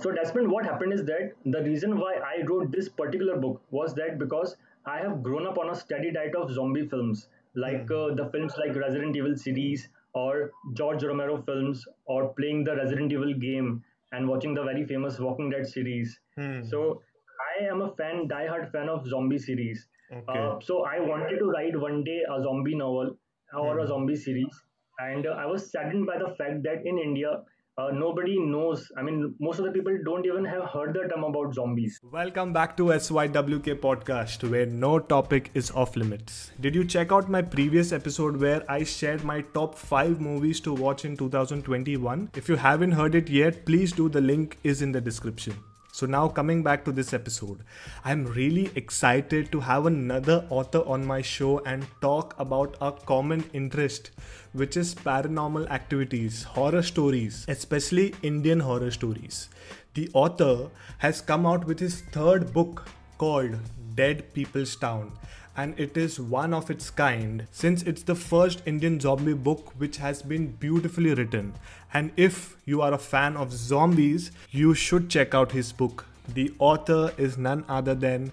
So 0.00 0.10
Desmond, 0.12 0.50
what 0.50 0.64
happened 0.64 0.92
is 0.92 1.04
that 1.04 1.34
the 1.44 1.62
reason 1.62 1.98
why 1.98 2.14
I 2.14 2.42
wrote 2.42 2.70
this 2.70 2.88
particular 2.88 3.36
book 3.36 3.62
was 3.70 3.94
that 3.94 4.18
because 4.18 4.56
I 4.86 4.98
have 4.98 5.22
grown 5.22 5.46
up 5.46 5.58
on 5.58 5.70
a 5.70 5.74
steady 5.74 6.10
diet 6.10 6.34
of 6.34 6.50
zombie 6.52 6.86
films, 6.88 7.28
like 7.54 7.86
Hmm. 7.88 7.96
uh, 7.98 8.14
the 8.20 8.28
films 8.34 8.56
like 8.62 8.74
Resident 8.82 9.16
Evil 9.16 9.36
series 9.36 9.88
or 10.14 10.50
George 10.80 11.04
Romero 11.04 11.36
films, 11.42 11.86
or 12.06 12.32
playing 12.34 12.64
the 12.64 12.74
Resident 12.76 13.12
Evil 13.12 13.34
game 13.34 13.84
and 14.12 14.28
watching 14.28 14.54
the 14.54 14.64
very 14.64 14.84
famous 14.86 15.20
Walking 15.20 15.50
Dead 15.50 15.66
series. 15.74 16.18
Hmm. 16.36 16.62
So 16.62 17.02
I 17.50 17.64
am 17.66 17.82
a 17.82 17.90
fan, 18.00 18.26
die-hard 18.28 18.70
fan 18.72 18.88
of 18.88 19.06
zombie 19.06 19.38
series. 19.38 19.86
Okay. 20.10 20.38
Uh, 20.38 20.58
so 20.60 20.82
I 20.84 20.98
wanted 21.00 21.38
to 21.38 21.50
write 21.50 21.78
one 21.86 22.02
day 22.04 22.18
a 22.36 22.40
zombie 22.48 22.74
novel 22.74 23.16
or 23.54 23.78
a 23.78 23.82
Hmm. 23.82 23.88
zombie 23.94 24.16
series, 24.16 24.64
and 24.98 25.26
uh, 25.26 25.38
I 25.44 25.46
was 25.54 25.70
saddened 25.70 26.06
by 26.06 26.18
the 26.18 26.34
fact 26.42 26.62
that 26.64 26.86
in 26.94 26.98
India, 26.98 27.44
uh, 27.80 27.90
nobody 27.92 28.38
knows. 28.38 28.90
I 28.96 29.02
mean, 29.02 29.34
most 29.40 29.58
of 29.58 29.64
the 29.64 29.72
people 29.72 29.96
don't 30.04 30.26
even 30.26 30.44
have 30.44 30.64
heard 30.70 30.94
the 30.94 31.08
term 31.08 31.24
about 31.24 31.54
zombies. 31.54 31.98
Welcome 32.02 32.52
back 32.52 32.76
to 32.76 32.84
SYWK 32.96 33.76
podcast 33.86 34.48
where 34.50 34.66
no 34.66 34.98
topic 34.98 35.50
is 35.54 35.70
off 35.70 35.96
limits. 35.96 36.52
Did 36.60 36.74
you 36.74 36.84
check 36.84 37.12
out 37.12 37.30
my 37.30 37.42
previous 37.42 37.92
episode 37.92 38.40
where 38.40 38.62
I 38.70 38.84
shared 38.84 39.24
my 39.24 39.40
top 39.58 39.74
5 39.74 40.20
movies 40.20 40.60
to 40.60 40.74
watch 40.74 41.04
in 41.04 41.16
2021? 41.16 42.30
If 42.34 42.48
you 42.48 42.56
haven't 42.56 42.92
heard 42.92 43.14
it 43.14 43.28
yet, 43.28 43.64
please 43.64 43.92
do 43.92 44.08
the 44.08 44.20
link 44.20 44.58
is 44.62 44.82
in 44.82 44.92
the 44.92 45.00
description. 45.00 45.54
So 46.00 46.06
now 46.06 46.28
coming 46.28 46.62
back 46.62 46.86
to 46.86 46.92
this 46.92 47.12
episode, 47.12 47.58
I'm 48.06 48.24
really 48.24 48.70
excited 48.74 49.52
to 49.52 49.60
have 49.60 49.84
another 49.84 50.46
author 50.48 50.78
on 50.86 51.04
my 51.04 51.20
show 51.20 51.58
and 51.66 51.86
talk 52.00 52.34
about 52.38 52.78
a 52.80 52.92
common 52.92 53.44
interest 53.52 54.10
which 54.54 54.78
is 54.78 54.94
paranormal 54.94 55.68
activities, 55.68 56.44
horror 56.44 56.82
stories, 56.82 57.44
especially 57.48 58.14
Indian 58.22 58.60
horror 58.60 58.90
stories. 58.90 59.50
The 59.92 60.08
author 60.14 60.70
has 61.00 61.20
come 61.20 61.44
out 61.44 61.66
with 61.66 61.78
his 61.78 62.00
third 62.00 62.54
book 62.54 62.88
called 63.18 63.58
Dead 63.94 64.32
People's 64.32 64.76
Town 64.76 65.12
and 65.56 65.78
it 65.78 65.96
is 65.96 66.18
one 66.18 66.54
of 66.54 66.70
its 66.70 66.90
kind 66.90 67.46
since 67.50 67.82
it's 67.82 68.04
the 68.04 68.14
first 68.14 68.62
Indian 68.64 68.98
zombie 69.00 69.34
book 69.34 69.72
which 69.76 69.98
has 69.98 70.22
been 70.22 70.46
beautifully 70.52 71.12
written. 71.12 71.52
And 71.92 72.12
if 72.16 72.56
you 72.64 72.82
are 72.82 72.92
a 72.92 72.98
fan 72.98 73.36
of 73.36 73.52
zombies, 73.52 74.30
you 74.50 74.74
should 74.74 75.10
check 75.10 75.34
out 75.34 75.52
his 75.52 75.72
book. 75.72 76.06
The 76.28 76.52
author 76.58 77.12
is 77.16 77.36
none 77.36 77.64
other 77.68 77.94
than 77.94 78.30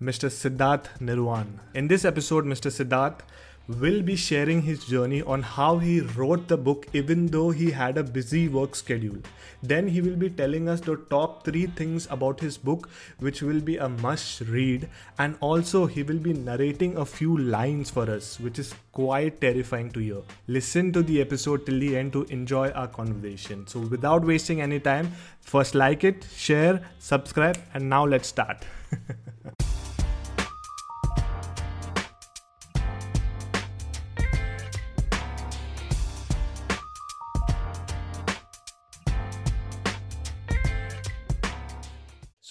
Mr. 0.00 0.30
Siddharth 0.30 0.86
Nirwan. 1.00 1.58
In 1.74 1.88
this 1.88 2.04
episode, 2.04 2.44
Mr. 2.44 2.70
Siddharth 2.70 3.20
will 3.68 4.02
be 4.02 4.16
sharing 4.16 4.62
his 4.62 4.84
journey 4.84 5.22
on 5.22 5.42
how 5.42 5.78
he 5.78 6.00
wrote 6.00 6.48
the 6.48 6.56
book 6.56 6.86
even 6.92 7.26
though 7.26 7.50
he 7.50 7.70
had 7.70 7.96
a 7.96 8.02
busy 8.02 8.48
work 8.48 8.74
schedule. 8.74 9.18
Then 9.62 9.86
he 9.86 10.00
will 10.00 10.16
be 10.16 10.30
telling 10.30 10.68
us 10.68 10.80
the 10.80 10.96
top 11.10 11.44
3 11.44 11.66
things 11.66 12.08
about 12.10 12.40
his 12.40 12.58
book 12.58 12.88
which 13.18 13.42
will 13.42 13.60
be 13.60 13.76
a 13.76 13.88
must 13.88 14.40
read 14.42 14.88
and 15.18 15.36
also 15.40 15.86
he 15.86 16.02
will 16.02 16.18
be 16.18 16.32
narrating 16.32 16.96
a 16.96 17.04
few 17.04 17.36
lines 17.38 17.90
for 17.90 18.10
us 18.10 18.40
which 18.40 18.58
is 18.58 18.74
quite 18.90 19.40
terrifying 19.40 19.90
to 19.92 20.00
hear. 20.00 20.22
Listen 20.48 20.92
to 20.92 21.02
the 21.02 21.20
episode 21.20 21.64
till 21.64 21.78
the 21.78 21.96
end 21.96 22.12
to 22.14 22.24
enjoy 22.24 22.70
our 22.70 22.88
conversation. 22.88 23.66
So 23.66 23.80
without 23.80 24.24
wasting 24.24 24.60
any 24.60 24.80
time, 24.80 25.12
first 25.40 25.74
like 25.74 26.02
it, 26.02 26.26
share, 26.34 26.80
subscribe 26.98 27.58
and 27.74 27.88
now 27.88 28.04
let's 28.04 28.28
start. 28.28 28.64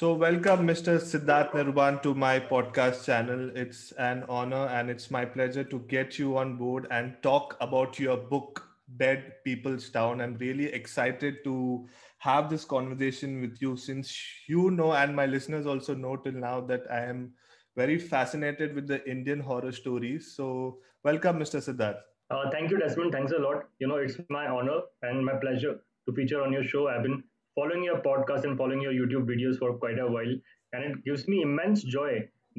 So, 0.01 0.15
welcome, 0.15 0.65
Mr. 0.65 0.97
Siddharth 0.99 1.51
Nirwan, 1.51 2.01
to 2.01 2.15
my 2.15 2.39
podcast 2.39 3.05
channel. 3.05 3.51
It's 3.55 3.91
an 4.05 4.23
honor 4.27 4.65
and 4.65 4.89
it's 4.89 5.11
my 5.11 5.25
pleasure 5.25 5.63
to 5.63 5.77
get 5.89 6.17
you 6.17 6.39
on 6.39 6.57
board 6.57 6.87
and 6.89 7.13
talk 7.21 7.55
about 7.61 7.99
your 7.99 8.17
book, 8.17 8.63
Dead 8.97 9.33
People's 9.45 9.91
Town. 9.91 10.19
I'm 10.19 10.37
really 10.39 10.65
excited 10.73 11.43
to 11.43 11.87
have 12.17 12.49
this 12.49 12.65
conversation 12.65 13.41
with 13.41 13.61
you 13.61 13.77
since 13.77 14.19
you 14.47 14.71
know, 14.71 14.93
and 14.93 15.15
my 15.15 15.27
listeners 15.27 15.67
also 15.67 15.93
know 15.93 16.15
till 16.15 16.33
now, 16.33 16.61
that 16.61 16.81
I 16.89 17.01
am 17.01 17.33
very 17.77 17.99
fascinated 17.99 18.73
with 18.73 18.87
the 18.87 19.07
Indian 19.07 19.39
horror 19.39 19.71
stories. 19.71 20.33
So, 20.35 20.79
welcome, 21.03 21.37
Mr. 21.37 21.61
Siddharth. 21.61 21.99
Uh, 22.31 22.49
thank 22.49 22.71
you, 22.71 22.79
Desmond. 22.79 23.11
Thanks 23.11 23.33
a 23.33 23.37
lot. 23.37 23.65
You 23.77 23.87
know, 23.87 23.97
it's 23.97 24.17
my 24.31 24.47
honor 24.47 24.79
and 25.03 25.23
my 25.23 25.33
pleasure 25.33 25.79
to 26.07 26.15
feature 26.15 26.41
on 26.41 26.51
your 26.51 26.63
show. 26.63 26.87
I've 26.87 27.03
been 27.03 27.23
following 27.55 27.83
your 27.83 27.99
podcast 28.01 28.43
and 28.45 28.57
following 28.57 28.81
your 28.81 28.93
YouTube 28.93 29.25
videos 29.33 29.57
for 29.59 29.77
quite 29.77 29.99
a 29.99 30.07
while, 30.07 30.33
and 30.73 30.83
it 30.89 31.03
gives 31.05 31.27
me 31.27 31.41
immense 31.41 31.83
joy 31.83 32.11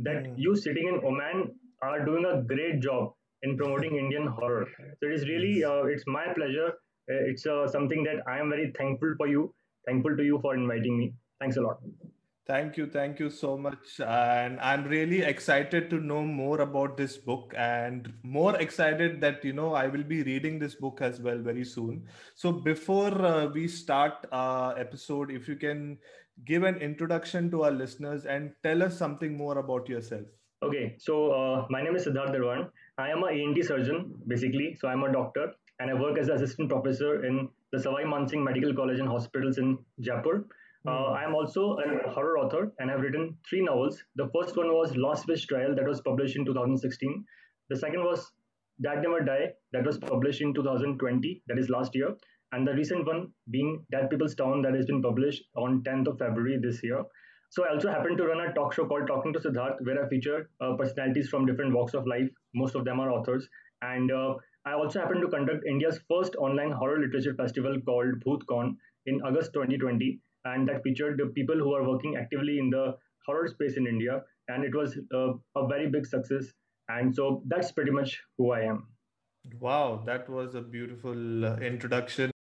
that 0.09 0.25
Mm. 0.25 0.35
you 0.45 0.55
sitting 0.57 0.89
in 0.93 1.01
Oman 1.11 1.43
are 1.83 2.05
doing 2.05 2.25
a 2.33 2.43
great 2.55 2.81
job 2.81 3.13
in 3.43 3.57
promoting 3.57 3.97
Indian 3.97 4.27
horror. 4.27 4.67
So 5.01 5.07
it 5.09 5.13
is 5.13 5.29
really, 5.29 5.65
uh, 5.65 5.85
it's 5.97 6.07
my 6.07 6.27
pleasure. 6.35 6.69
Uh, 7.11 7.23
it's 7.33 7.47
uh, 7.47 7.67
something 7.69 8.05
that 8.05 8.23
I 8.27 8.39
am 8.39 8.51
very 8.51 8.71
thankful 8.79 9.15
for 9.17 9.27
you, 9.27 9.55
thankful 9.87 10.17
to 10.17 10.25
you 10.25 10.39
for 10.41 10.55
inviting 10.55 10.99
me. 10.99 11.13
Thanks 11.41 11.57
a 11.57 11.63
lot. 11.63 11.81
Thank 12.45 12.77
you, 12.77 12.87
thank 12.87 13.21
you 13.21 13.31
so 13.31 13.57
much. 13.57 14.01
And 14.01 14.59
I'm 14.61 14.85
really 14.85 15.23
excited 15.23 15.89
to 15.91 16.01
know 16.01 16.23
more 16.23 16.61
about 16.61 16.97
this 16.97 17.17
book 17.17 17.55
and 17.57 18.13
more 18.25 18.57
excited 18.57 19.21
that, 19.21 19.45
you 19.45 19.53
know, 19.53 19.75
I 19.75 19.87
will 19.87 20.03
be 20.03 20.25
reading 20.25 20.59
this 20.59 20.75
book 20.75 20.99
as 21.01 21.21
well 21.21 21.39
very 21.39 21.65
soon. 21.65 22.09
So 22.35 22.51
before 22.51 23.15
uh, 23.25 23.47
we 23.47 23.69
start 23.69 24.27
our 24.33 24.77
episode, 24.77 25.31
if 25.31 25.47
you 25.47 25.55
can 25.55 25.99
give 26.45 26.65
an 26.65 26.79
introduction 26.79 27.49
to 27.53 27.63
our 27.63 27.71
listeners 27.71 28.27
and 28.27 28.51
tell 28.65 28.83
us 28.83 28.99
something 28.99 29.37
more 29.37 29.59
about 29.59 29.89
yourself. 29.89 30.27
Okay, 30.65 30.97
so 30.99 31.31
uh, 31.31 31.67
my 31.71 31.81
name 31.81 31.95
is 31.95 32.07
Siddharth 32.07 32.31
Nirwan. 32.31 32.69
I 32.99 33.11
am 33.11 33.23
a 33.23 33.31
ENT 33.31 33.65
surgeon, 33.65 34.15
basically. 34.27 34.77
So 34.81 34.89
I'm 34.89 35.05
a 35.05 35.13
doctor 35.13 35.53
and 35.79 35.91
I 35.91 35.95
work 35.95 36.19
as 36.19 36.29
an 36.29 36.37
assistant 36.37 36.71
professor 36.71 37.25
in 37.25 37.49
the 37.71 37.79
Sawai 37.79 38.09
Man 38.09 38.29
Singh 38.29 38.43
Medical 38.43 38.75
College 38.75 38.99
and 38.99 39.09
Hospitals 39.09 39.59
in 39.59 39.79
Jaipur. 40.01 40.45
Uh, 40.85 41.13
I 41.13 41.23
am 41.23 41.35
also 41.37 41.79
a 41.79 42.11
horror 42.11 42.39
author 42.39 42.73
and 42.81 42.91
have 42.91 43.03
written 43.03 43.37
three 43.49 43.63
novels. 43.63 44.03
The 44.17 44.29
first 44.35 44.57
one 44.57 44.67
was 44.75 44.97
Lost 44.97 45.29
Wish 45.29 45.47
Trial, 45.47 45.77
that 45.77 45.87
was 45.87 46.01
published 46.01 46.35
in 46.35 46.45
2016. 46.45 47.25
The 47.71 47.77
second 47.77 48.03
was 48.03 48.33
That 48.81 49.01
Never 49.01 49.21
Die, 49.21 49.53
that 49.73 49.87
was 49.87 49.99
published 49.99 50.41
in 50.41 50.53
2020, 50.53 51.43
that 51.47 51.57
is 51.57 51.71
last 51.71 51.95
year. 51.95 52.17
And 52.51 52.67
the 52.67 52.75
recent 52.75 53.07
one 53.07 53.33
being 53.49 53.87
Dead 53.93 54.11
People's 54.11 54.35
Town, 54.35 54.61
that 54.63 54.75
has 54.75 54.87
been 54.87 55.01
published 55.01 55.45
on 55.55 55.85
10th 55.85 56.09
of 56.09 56.19
February 56.19 56.59
this 56.61 56.83
year. 56.83 57.05
So 57.51 57.65
I 57.65 57.71
also 57.75 57.89
happen 57.89 58.17
to 58.17 58.27
run 58.27 58.41
a 58.41 58.53
talk 58.53 58.73
show 58.73 58.85
called 58.85 59.07
Talking 59.07 59.33
to 59.35 59.39
Siddharth, 59.39 59.77
where 59.83 60.05
I 60.05 60.09
feature 60.09 60.51
uh, 60.61 60.75
personalities 60.75 61.29
from 61.29 61.47
different 61.47 61.73
walks 61.73 61.95
of 61.95 62.09
life. 62.09 62.29
Most 62.55 62.75
of 62.75 62.85
them 62.85 62.99
are 62.99 63.13
authors. 63.13 63.49
And 63.83 64.11
uh, 64.11 64.35
I 64.65 64.73
also 64.73 64.99
happen 64.99 65.21
to 65.21 65.29
conduct 65.29 65.65
India's 65.65 66.01
first 66.11 66.35
online 66.37 66.73
horror 66.73 66.99
literature 66.99 67.35
festival 67.35 67.81
called 67.83 68.21
BhootCon 68.27 68.75
in 69.07 69.21
August 69.23 69.53
2020 69.55 70.19
and 70.45 70.69
that 70.69 70.83
featured 70.83 71.19
the 71.19 71.27
people 71.27 71.57
who 71.57 71.75
are 71.75 71.89
working 71.89 72.17
actively 72.17 72.59
in 72.59 72.71
the 72.71 72.97
horror 73.27 73.49
space 73.49 73.77
in 73.77 73.87
India, 73.87 74.23
and 74.49 74.65
it 74.65 74.75
was 74.75 74.99
uh, 75.15 75.33
a 75.57 75.67
very 75.67 75.89
big 75.89 76.07
success. 76.07 76.47
And 76.89 77.15
so 77.15 77.43
that's 77.47 77.73
pretty 77.73 77.91
much 77.93 78.21
who 78.39 78.53
I 78.53 78.63
am. 78.63 78.89
Wow, 79.61 80.03
that 80.07 80.29
was 80.29 80.55
a 80.55 80.61
beautiful 80.61 81.45
uh, 81.45 81.57
introduction. 81.57 82.31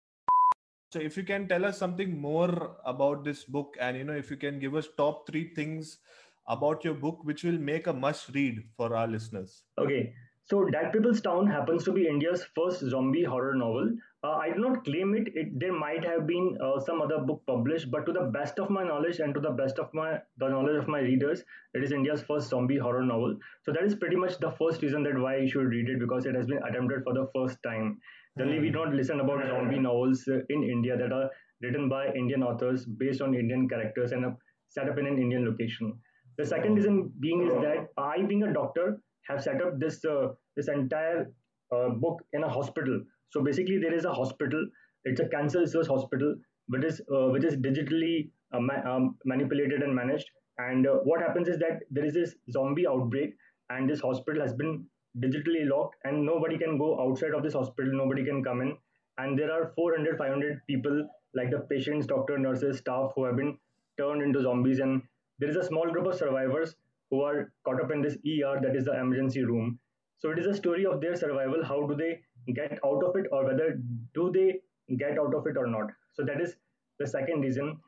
So 0.93 0.99
if 0.99 1.17
you 1.17 1.23
can 1.23 1.49
tell 1.49 1.65
us 1.65 1.79
something 1.79 2.21
more 2.21 2.77
about 2.85 3.25
this 3.25 3.45
book 3.45 3.77
and 3.81 3.97
you 3.97 4.05
know 4.05 4.13
if 4.13 4.31
you 4.31 4.37
can 4.37 4.59
give 4.59 4.75
us 4.75 4.89
top 4.97 5.27
3 5.27 5.55
things 5.55 5.99
about 6.47 6.84
your 6.84 6.95
book 6.95 7.25
which 7.25 7.45
will 7.45 7.59
make 7.59 7.87
a 7.87 7.93
must 7.93 8.29
read 8.34 8.63
for 8.77 8.95
our 8.95 9.07
listeners. 9.07 9.63
Okay, 9.79 10.13
so 10.44 10.64
Dead 10.64 10.92
People's 10.92 11.20
Town 11.20 11.47
happens 11.47 11.84
to 11.84 11.92
be 11.92 12.06
India's 12.06 12.44
first 12.54 12.80
zombie 12.80 13.22
horror 13.25 13.54
novel. 13.54 13.92
Uh, 14.25 14.32
I 14.32 14.50
do 14.50 14.60
not 14.60 14.84
claim 14.84 15.14
it. 15.14 15.28
it 15.34 15.58
there 15.58 15.72
might 15.72 16.04
have 16.04 16.26
been 16.26 16.58
uh, 16.60 16.78
some 16.80 17.00
other 17.00 17.19
book 17.19 17.42
published, 17.47 17.91
but 17.91 18.06
to 18.06 18.12
the 18.12 18.25
best 18.36 18.58
of 18.58 18.70
my 18.70 18.82
knowledge 18.82 19.20
and 19.20 19.34
to 19.34 19.41
the 19.41 19.50
best 19.50 19.78
of 19.78 19.92
my 19.94 20.21
the 20.39 20.48
knowledge 20.48 20.77
of 20.77 20.89
my 20.89 21.00
readers, 21.00 21.42
it 21.74 21.84
is 21.84 21.92
India's 21.92 22.22
first 22.22 22.50
zombie 22.50 22.78
horror 22.78 23.04
novel. 23.04 23.36
So 23.62 23.72
that 23.72 23.84
is 23.84 23.94
pretty 23.94 24.16
much 24.16 24.39
the 24.39 24.50
first 24.53 24.83
reason 24.83 25.03
that 25.04 25.18
why 25.18 25.36
you 25.39 25.48
should 25.48 25.66
read 25.66 25.89
it 25.89 26.00
because 26.00 26.27
it 26.27 26.34
has 26.34 26.47
been 26.47 26.62
attempted 26.68 27.04
for 27.04 27.15
the 27.15 27.28
first 27.34 27.59
time. 27.62 27.98
Generally, 28.38 28.60
we 28.60 28.71
don't 28.71 28.97
listen 28.97 29.21
about 29.21 29.47
zombie 29.47 29.78
novels 29.78 30.27
in 30.28 30.62
India 30.62 30.97
that 30.97 31.12
are 31.12 31.30
written 31.62 31.88
by 31.88 32.12
Indian 32.15 32.42
authors 32.42 32.84
based 32.84 33.21
on 33.22 33.34
Indian 33.34 33.68
characters 33.68 34.12
and 34.12 34.36
set 34.68 34.88
up 34.88 34.98
in 34.98 35.06
an 35.06 35.18
Indian 35.18 35.45
location. 35.45 35.92
The 36.36 36.47
second 36.47 36.74
reason 36.77 37.12
being 37.21 37.47
is 37.47 37.53
that 37.54 37.88
I, 37.97 38.22
being 38.22 38.42
a 38.42 38.53
doctor, 38.53 39.00
have 39.28 39.42
set 39.42 39.63
up 39.63 39.78
this 39.78 40.04
uh, 40.04 40.28
this 40.57 40.69
entire 40.69 41.30
uh, 41.74 41.89
book 41.91 42.22
in 42.33 42.45
a 42.45 42.48
hospital. 42.48 43.01
So 43.30 43.42
basically, 43.42 43.78
there 43.78 43.95
is 43.95 44.04
a 44.04 44.13
hospital. 44.13 44.66
It's 45.04 45.21
a 45.21 45.28
cancer 45.28 45.60
research 45.60 45.86
hospital, 45.89 46.36
which 46.69 46.84
is 46.84 47.01
uh, 47.13 47.28
which 47.28 47.45
is 47.45 47.57
digitally 47.57 48.30
ma- 48.53 48.83
um, 48.92 49.16
manipulated 49.24 49.83
and 49.83 49.95
managed. 49.95 50.30
And 50.59 50.86
what 51.04 51.21
happens 51.21 51.48
is 51.48 51.59
that 51.59 51.80
there 51.91 52.04
is 52.04 52.15
this 52.15 52.34
zombie 52.51 52.86
outbreak, 52.86 53.34
and 53.71 53.89
this 53.89 54.01
hospital 54.01 54.42
has 54.42 54.53
been 54.53 54.84
digitally 55.19 55.69
locked, 55.69 55.97
and 56.04 56.24
nobody 56.24 56.59
can 56.59 56.78
go 56.78 57.01
outside 57.01 57.34
of 57.34 57.42
this 57.42 57.54
hospital. 57.54 57.92
Nobody 57.92 58.24
can 58.24 58.42
come 58.45 58.60
in, 58.60 58.77
and 59.19 59.39
there 59.39 59.51
are 59.53 59.72
400, 59.77 60.19
500 60.19 60.60
people 60.66 61.09
like 61.34 61.51
the 61.51 61.60
patients, 61.71 62.07
doctor, 62.07 62.39
nurses, 62.39 62.78
staff 62.78 63.13
who 63.16 63.24
have 63.24 63.36
been 63.36 63.57
turned 63.98 64.22
into 64.22 64.42
zombies, 64.42 64.78
and 64.78 65.03
there 65.39 65.48
is 65.48 65.57
a 65.57 65.65
small 65.65 65.91
group 65.91 66.07
of 66.07 66.15
survivors 66.15 66.77
who 67.12 67.22
are 67.22 67.53
caught 67.64 67.80
up 67.82 67.92
in 67.92 68.03
this 68.03 68.16
ER, 68.26 68.60
that 68.62 68.76
is 68.76 68.86
the 68.86 68.98
emergency 69.00 69.44
room. 69.44 69.78
So 70.18 70.32
it 70.32 70.41
is 70.41 70.47
a 70.47 70.56
story 70.56 70.86
of 70.86 71.00
their 71.00 71.16
survival. 71.16 71.64
How 71.64 71.86
do 71.86 71.94
they 71.94 72.22
get 72.54 72.80
out 72.84 73.04
of 73.04 73.16
it, 73.16 73.26
or 73.32 73.44
whether 73.47 73.78
do 74.14 74.32
they 74.32 74.60
get 74.97 75.18
out 75.20 75.34
of 75.36 75.47
it 75.47 75.59
or 75.59 75.68
not? 75.68 75.92
So 76.14 76.24
that 76.24 76.41
is 76.41 76.56
the 76.98 77.06
second 77.06 77.42
reason. 77.42 77.78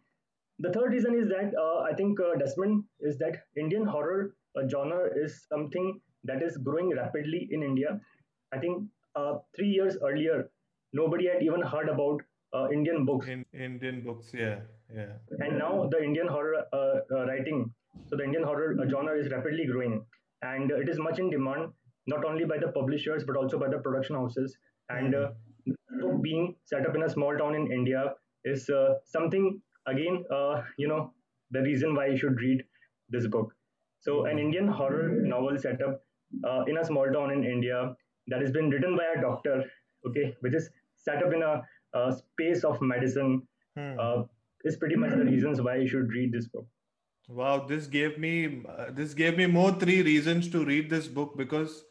The 0.60 0.72
third 0.72 0.92
reason 0.92 1.14
is 1.14 1.28
that 1.28 1.54
uh, 1.58 1.80
I 1.82 1.94
think 1.94 2.20
uh, 2.20 2.36
Desmond 2.38 2.84
is 3.00 3.18
that 3.18 3.44
Indian 3.56 3.86
horror 3.86 4.36
uh, 4.56 4.68
genre 4.68 5.08
is 5.16 5.46
something 5.48 6.00
that 6.24 6.42
is 6.42 6.58
growing 6.58 6.90
rapidly 6.94 7.48
in 7.50 7.62
India. 7.62 8.00
I 8.52 8.58
think 8.58 8.84
uh, 9.16 9.38
three 9.56 9.68
years 9.68 9.96
earlier, 10.02 10.50
nobody 10.92 11.28
had 11.28 11.42
even 11.42 11.62
heard 11.62 11.88
about 11.88 12.22
uh, 12.54 12.68
Indian 12.70 13.04
books. 13.04 13.26
In 13.26 13.44
Indian 13.52 14.02
books, 14.02 14.30
yeah, 14.32 14.60
yeah. 14.94 15.12
And 15.40 15.58
now 15.58 15.88
the 15.90 16.02
Indian 16.02 16.28
horror 16.28 16.64
uh, 16.72 16.76
uh, 17.14 17.26
writing, 17.26 17.72
so 18.08 18.16
the 18.16 18.24
Indian 18.24 18.44
horror 18.44 18.76
uh, 18.80 18.88
genre 18.88 19.18
is 19.18 19.30
rapidly 19.30 19.66
growing, 19.66 20.04
and 20.42 20.70
it 20.70 20.88
is 20.88 20.98
much 20.98 21.18
in 21.18 21.30
demand 21.30 21.72
not 22.06 22.24
only 22.24 22.44
by 22.44 22.58
the 22.58 22.68
publishers 22.68 23.24
but 23.24 23.36
also 23.36 23.58
by 23.58 23.68
the 23.68 23.78
production 23.78 24.16
houses. 24.16 24.56
And 24.90 25.14
uh, 25.14 25.28
book 26.00 26.22
being 26.22 26.54
set 26.64 26.86
up 26.86 26.94
in 26.94 27.02
a 27.02 27.08
small 27.08 27.36
town 27.36 27.54
in 27.54 27.72
India 27.72 28.14
is 28.44 28.68
uh, 28.68 28.94
something 29.04 29.60
again, 29.86 30.24
uh, 30.30 30.62
you 30.76 30.88
know, 30.88 31.12
the 31.50 31.62
reason 31.62 31.94
why 31.94 32.06
you 32.06 32.16
should 32.16 32.38
read 32.40 32.62
this 33.08 33.26
book. 33.26 33.54
So 34.00 34.26
an 34.26 34.38
Indian 34.38 34.68
horror 34.68 35.08
novel 35.22 35.58
set 35.58 35.80
up 35.82 36.02
uh, 36.46 36.64
in 36.66 36.76
a 36.76 36.84
small 36.84 37.10
town 37.10 37.30
in 37.30 37.44
India 37.44 37.94
that 38.28 38.40
has 38.40 38.50
been 38.50 38.70
written 38.70 38.96
by 38.96 39.04
a 39.16 39.20
doctor, 39.20 39.64
okay, 40.06 40.36
which 40.40 40.54
is 40.54 40.68
set 40.96 41.22
up 41.22 41.32
in 41.32 41.42
a, 41.42 41.62
a 41.94 42.12
space 42.12 42.64
of 42.64 42.80
medicine, 42.80 43.42
Hmm. 43.76 43.98
uh, 43.98 44.22
is 44.64 44.76
pretty 44.76 44.96
much 44.96 45.10
the 45.10 45.24
reasons 45.24 45.60
why 45.60 45.76
you 45.76 45.88
should 45.88 46.08
read 46.10 46.32
this 46.32 46.46
book. 46.48 46.66
Wow, 47.28 47.66
this 47.66 47.86
gave 47.86 48.18
me 48.18 48.62
uh, 48.68 48.90
this 48.90 49.14
gave 49.14 49.36
me 49.36 49.46
more 49.46 49.72
three 49.72 50.02
reasons 50.02 50.48
to 50.50 50.64
read 50.64 50.90
this 50.90 51.08
book 51.08 51.36
because 51.36 51.84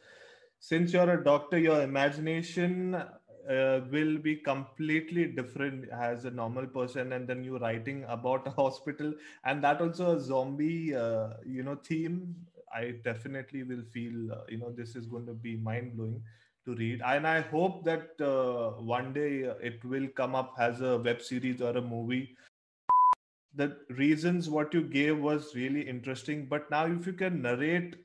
since 0.60 0.94
you're 0.94 1.10
a 1.10 1.24
doctor, 1.24 1.58
your 1.58 1.82
imagination 1.82 2.96
uh, 2.96 3.82
will 3.92 4.18
be 4.18 4.36
completely 4.38 5.26
different 5.28 5.90
as 5.90 6.26
a 6.26 6.32
normal 6.32 6.68
person, 6.68 7.14
and 7.14 7.28
then 7.28 7.44
you 7.44 7.58
writing 7.58 8.06
about 8.08 8.48
a 8.52 8.52
hospital 8.52 9.14
and 9.44 9.64
that 9.64 9.82
also 9.82 10.16
a 10.16 10.20
zombie, 10.20 10.96
uh, 10.96 11.30
you 11.46 11.64
know, 11.64 11.76
theme. 11.84 12.36
I 12.76 12.96
definitely 13.04 13.64
will 13.64 13.84
feel, 13.94 14.32
uh, 14.32 14.42
you 14.50 14.58
know, 14.58 14.72
this 14.72 14.96
is 14.96 15.06
going 15.06 15.28
to 15.28 15.34
be 15.34 15.58
mind 15.58 15.96
blowing 15.96 16.24
to 16.66 16.76
read, 16.76 17.02
and 17.06 17.28
I 17.28 17.42
hope 17.42 17.84
that 17.86 18.20
uh, 18.22 18.72
one 18.82 19.14
day 19.14 19.48
uh, 19.48 19.56
it 19.62 19.84
will 19.84 20.08
come 20.08 20.36
up 20.36 20.54
as 20.60 20.82
a 20.82 20.98
web 20.98 21.22
series 21.22 21.62
or 21.62 21.76
a 21.78 21.82
movie 21.82 22.36
the 23.56 23.78
reasons 23.90 24.50
what 24.50 24.74
you 24.74 24.82
gave 24.82 25.20
was 25.20 25.56
really 25.56 25.82
interesting 25.88 26.46
but 26.48 26.70
now 26.72 26.86
if 26.86 27.06
you 27.08 27.14
can 27.14 27.42
narrate 27.42 27.96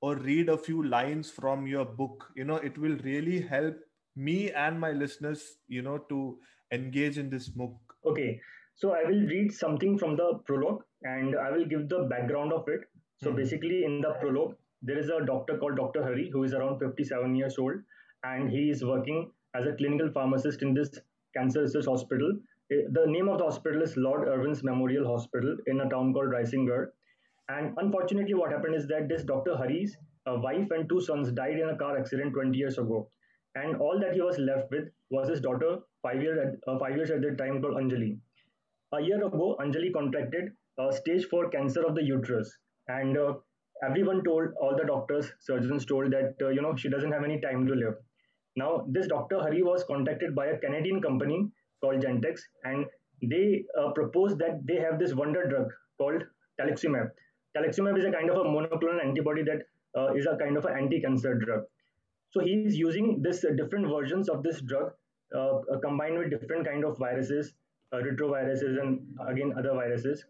or 0.00 0.16
read 0.16 0.48
a 0.48 0.56
few 0.56 0.82
lines 0.82 1.30
from 1.30 1.66
your 1.66 1.84
book 1.84 2.30
you 2.34 2.44
know 2.44 2.56
it 2.56 2.78
will 2.78 2.96
really 3.08 3.40
help 3.40 3.76
me 4.16 4.50
and 4.52 4.80
my 4.80 4.92
listeners 4.92 5.44
you 5.68 5.82
know 5.82 5.98
to 5.98 6.38
engage 6.72 7.18
in 7.18 7.28
this 7.30 7.48
book 7.48 7.76
Okay, 8.04 8.40
so 8.76 8.92
I 8.92 9.02
will 9.04 9.26
read 9.26 9.52
something 9.52 9.98
from 9.98 10.16
the 10.16 10.40
prologue 10.46 10.84
and 11.02 11.34
I 11.36 11.50
will 11.50 11.64
give 11.64 11.88
the 11.88 12.04
background 12.04 12.52
of 12.52 12.68
it. 12.68 12.82
So 13.22 13.32
Mhm. 13.32 13.36
basically, 13.38 13.78
in 13.84 14.00
the 14.00 14.12
prologue, 14.20 14.54
there 14.80 14.98
is 14.98 15.08
a 15.08 15.18
doctor 15.30 15.56
called 15.62 15.76
Dr. 15.80 16.04
Hari 16.04 16.30
who 16.30 16.44
is 16.48 16.54
around 16.58 16.78
57 16.84 17.34
years 17.40 17.58
old 17.58 17.80
and 18.24 18.50
he 18.50 18.70
is 18.70 18.84
working 18.84 19.30
as 19.54 19.66
a 19.66 19.72
clinical 19.74 20.10
pharmacist 20.12 20.62
in 20.62 20.74
this 20.74 20.90
cancer 21.36 21.62
research 21.62 21.86
hospital. 21.86 22.32
Eh, 22.72 22.82
The 22.92 23.06
name 23.06 23.28
of 23.28 23.38
the 23.38 23.44
hospital 23.44 23.82
is 23.82 23.96
Lord 23.96 24.28
Irwin's 24.28 24.62
Memorial 24.64 25.06
Hospital 25.06 25.56
in 25.66 25.80
a 25.80 25.88
town 25.88 26.12
called 26.12 26.28
Risinghar. 26.30 26.88
And 27.48 27.74
unfortunately, 27.78 28.34
what 28.34 28.52
happened 28.52 28.74
is 28.74 28.86
that 28.88 29.08
this 29.08 29.24
Dr. 29.24 29.56
Hari's 29.56 29.96
uh, 30.26 30.36
wife 30.40 30.70
and 30.70 30.88
two 30.88 31.00
sons 31.00 31.32
died 31.32 31.58
in 31.58 31.68
a 31.68 31.76
car 31.76 31.96
accident 31.98 32.34
20 32.34 32.56
years 32.58 32.78
ago. 32.78 33.10
And 33.54 33.76
all 33.76 33.98
that 34.00 34.14
he 34.14 34.20
was 34.22 34.38
left 34.38 34.70
with 34.70 34.88
was 35.10 35.28
his 35.28 35.40
daughter, 35.40 35.78
five, 36.02 36.22
year 36.22 36.40
at, 36.42 36.54
uh, 36.68 36.78
five 36.78 36.96
years 36.96 37.10
at 37.10 37.22
the 37.22 37.32
time, 37.36 37.60
called 37.62 37.74
Anjali. 37.76 38.18
A 38.92 39.00
year 39.00 39.24
ago, 39.24 39.56
Anjali 39.60 39.92
contracted 39.92 40.52
uh, 40.78 40.90
stage 40.90 41.26
4 41.26 41.50
cancer 41.50 41.82
of 41.86 41.94
the 41.94 42.02
uterus. 42.02 42.58
And 42.88 43.16
uh, 43.16 43.34
everyone 43.84 44.24
told, 44.24 44.48
all 44.60 44.76
the 44.76 44.84
doctors, 44.84 45.32
surgeons 45.40 45.86
told 45.86 46.10
that, 46.12 46.34
uh, 46.42 46.48
you 46.48 46.62
know, 46.62 46.74
she 46.74 46.88
doesn't 46.88 47.12
have 47.12 47.24
any 47.24 47.40
time 47.40 47.66
to 47.66 47.74
live. 47.74 47.94
Now, 48.56 48.86
this 48.88 49.06
Dr. 49.06 49.40
Hari 49.40 49.62
was 49.62 49.84
contacted 49.84 50.34
by 50.34 50.46
a 50.46 50.58
Canadian 50.58 51.00
company 51.02 51.48
called 51.80 52.02
Gentex, 52.02 52.40
and 52.64 52.86
they 53.22 53.64
uh, 53.78 53.92
proposed 53.92 54.38
that 54.38 54.66
they 54.66 54.76
have 54.76 54.98
this 54.98 55.14
wonder 55.14 55.46
drug 55.46 55.68
called 55.98 56.22
talixumab. 56.60 57.10
Talixumab 57.56 57.98
is 57.98 58.04
a 58.04 58.10
kind 58.10 58.30
of 58.30 58.38
a 58.38 58.44
monoclonal 58.44 59.04
antibody 59.04 59.42
that 59.42 59.62
uh, 59.96 60.14
is 60.14 60.26
a 60.26 60.36
kind 60.36 60.56
of 60.56 60.64
an 60.64 60.76
anti-cancer 60.78 61.34
drug. 61.34 61.64
So 62.30 62.40
he 62.40 62.52
is 62.52 62.76
using 62.76 63.22
this 63.22 63.44
uh, 63.44 63.50
different 63.56 63.88
versions 63.88 64.28
of 64.28 64.42
this 64.42 64.60
drug 64.60 64.92
uh, 65.34 65.56
uh, 65.56 65.78
combined 65.82 66.18
with 66.18 66.30
different 66.30 66.66
kind 66.66 66.84
of 66.84 66.98
viruses, 66.98 67.52
uh, 67.92 67.98
retroviruses, 67.98 68.80
and 68.80 69.00
again 69.26 69.52
other 69.58 69.72
viruses 69.74 70.24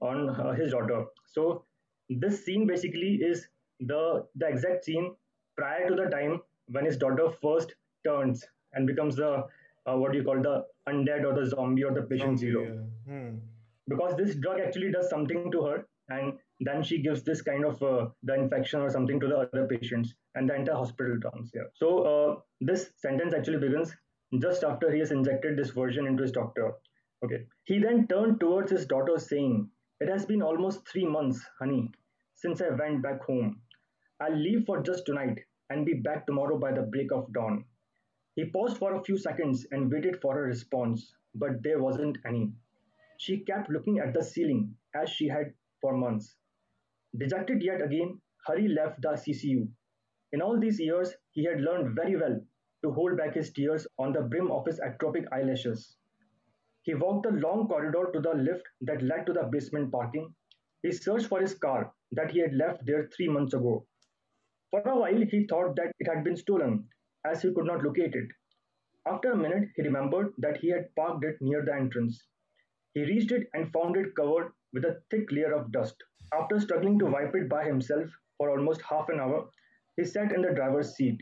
on 0.00 0.56
his 0.56 0.72
daughter. 0.72 1.04
So 1.26 1.64
this 2.08 2.44
scene 2.44 2.66
basically 2.66 3.20
is 3.22 3.46
the 3.80 4.26
the 4.36 4.46
exact 4.48 4.84
scene 4.84 5.14
prior 5.56 5.88
to 5.88 5.94
the 5.94 6.08
time 6.10 6.40
when 6.68 6.84
his 6.84 6.96
daughter 6.96 7.28
first 7.42 7.74
turns 8.04 8.44
and 8.72 8.86
becomes 8.86 9.16
the 9.16 9.44
uh, 9.86 9.96
what 9.96 10.12
do 10.12 10.18
you 10.18 10.24
call 10.24 10.40
the 10.40 10.64
undead 10.88 11.24
or 11.24 11.34
the 11.34 11.46
zombie 11.46 11.84
or 11.84 11.92
the 11.92 12.02
patient 12.02 12.38
Zombie, 12.38 12.52
zero. 12.52 12.86
yeah. 13.06 13.12
Hmm. 13.12 13.36
because 13.88 14.16
this 14.16 14.34
drug 14.36 14.60
actually 14.60 14.92
does 14.92 15.10
something 15.10 15.50
to 15.50 15.62
her 15.64 15.86
and 16.08 16.38
then 16.60 16.82
she 16.82 17.02
gives 17.02 17.22
this 17.24 17.42
kind 17.42 17.64
of 17.64 17.82
uh, 17.82 18.06
the 18.22 18.34
infection 18.34 18.80
or 18.80 18.90
something 18.90 19.18
to 19.20 19.26
the 19.26 19.36
other 19.38 19.66
patients 19.66 20.14
and 20.34 20.48
the 20.48 20.54
entire 20.54 20.76
hospital 20.76 21.18
turns 21.20 21.50
here 21.52 21.68
so 21.74 21.88
uh, 22.12 22.36
this 22.60 22.90
sentence 22.96 23.34
actually 23.34 23.58
begins 23.58 23.94
just 24.40 24.64
after 24.64 24.90
he 24.90 24.98
has 24.98 25.10
injected 25.10 25.56
this 25.56 25.70
version 25.70 26.06
into 26.06 26.22
his 26.22 26.32
doctor. 26.32 26.72
Okay. 27.24 27.44
He 27.64 27.78
then 27.78 28.06
turned 28.06 28.40
towards 28.40 28.70
his 28.70 28.86
daughter 28.86 29.18
saying 29.18 29.68
it 30.00 30.08
has 30.08 30.24
been 30.26 30.42
almost 30.42 30.88
three 30.88 31.04
months 31.04 31.40
honey 31.58 31.90
since 32.34 32.60
i 32.62 32.70
went 32.70 33.02
back 33.02 33.22
home. 33.22 33.60
I'll 34.20 34.34
leave 34.36 34.64
for 34.64 34.82
just 34.82 35.04
tonight 35.06 35.40
and 35.72 35.86
be 35.90 35.94
back 36.08 36.26
tomorrow 36.26 36.58
by 36.66 36.72
the 36.78 36.88
break 36.96 37.12
of 37.18 37.32
dawn 37.38 37.64
he 38.36 38.50
paused 38.56 38.78
for 38.78 38.94
a 38.94 39.04
few 39.04 39.18
seconds 39.26 39.66
and 39.72 39.90
waited 39.92 40.20
for 40.20 40.38
a 40.38 40.48
response 40.54 41.12
but 41.34 41.62
there 41.62 41.82
wasn't 41.88 42.18
any 42.32 42.44
she 43.24 43.38
kept 43.38 43.70
looking 43.70 43.98
at 44.00 44.12
the 44.14 44.22
ceiling 44.22 44.76
as 44.94 45.08
she 45.08 45.28
had 45.28 45.54
for 45.80 45.96
months. 45.96 46.34
Dejected 47.16 47.62
yet 47.62 47.80
again, 47.80 48.20
Hari 48.46 48.66
left 48.66 49.00
the 49.00 49.10
CCU. 49.10 49.68
In 50.32 50.42
all 50.42 50.58
these 50.58 50.80
years, 50.80 51.14
he 51.30 51.44
had 51.44 51.60
learned 51.60 51.94
very 51.94 52.16
well 52.16 52.40
to 52.82 52.90
hold 52.90 53.16
back 53.16 53.34
his 53.34 53.52
tears 53.52 53.86
on 53.98 54.12
the 54.12 54.22
brim 54.22 54.50
of 54.50 54.66
his 54.66 54.80
ectopic 54.80 55.26
eyelashes. 55.30 55.96
He 56.82 56.94
walked 56.94 57.22
the 57.24 57.32
long 57.32 57.68
corridor 57.68 58.10
to 58.12 58.20
the 58.20 58.34
lift 58.34 58.66
that 58.80 59.02
led 59.02 59.26
to 59.26 59.32
the 59.32 59.44
basement 59.44 59.92
parking. 59.92 60.34
He 60.82 60.90
searched 60.90 61.26
for 61.26 61.40
his 61.40 61.54
car 61.54 61.92
that 62.10 62.32
he 62.32 62.40
had 62.40 62.54
left 62.54 62.84
there 62.84 63.06
three 63.06 63.28
months 63.28 63.54
ago. 63.54 63.86
For 64.72 64.80
a 64.80 64.96
while, 64.98 65.20
he 65.20 65.46
thought 65.46 65.76
that 65.76 65.92
it 66.00 66.08
had 66.08 66.24
been 66.24 66.36
stolen, 66.36 66.88
as 67.26 67.42
he 67.42 67.52
could 67.52 67.66
not 67.66 67.84
locate 67.84 68.14
it. 68.14 68.28
After 69.06 69.30
a 69.32 69.36
minute, 69.36 69.68
he 69.76 69.82
remembered 69.82 70.32
that 70.38 70.56
he 70.56 70.70
had 70.70 70.94
parked 70.96 71.22
it 71.24 71.40
near 71.42 71.62
the 71.62 71.74
entrance. 71.74 72.26
He 72.94 73.04
reached 73.04 73.32
it 73.32 73.50
and 73.52 73.70
found 73.70 73.96
it 73.98 74.14
covered 74.16 74.50
with 74.72 74.86
a 74.86 75.02
thick 75.10 75.30
layer 75.30 75.52
of 75.52 75.72
dust. 75.72 76.02
After 76.32 76.58
struggling 76.58 76.98
to 77.00 77.04
wipe 77.04 77.34
it 77.34 77.50
by 77.50 77.64
himself 77.64 78.10
for 78.38 78.48
almost 78.48 78.80
half 78.80 79.10
an 79.10 79.20
hour, 79.20 79.50
he 79.96 80.04
sat 80.04 80.32
in 80.32 80.40
the 80.40 80.54
driver's 80.54 80.96
seat. 80.96 81.20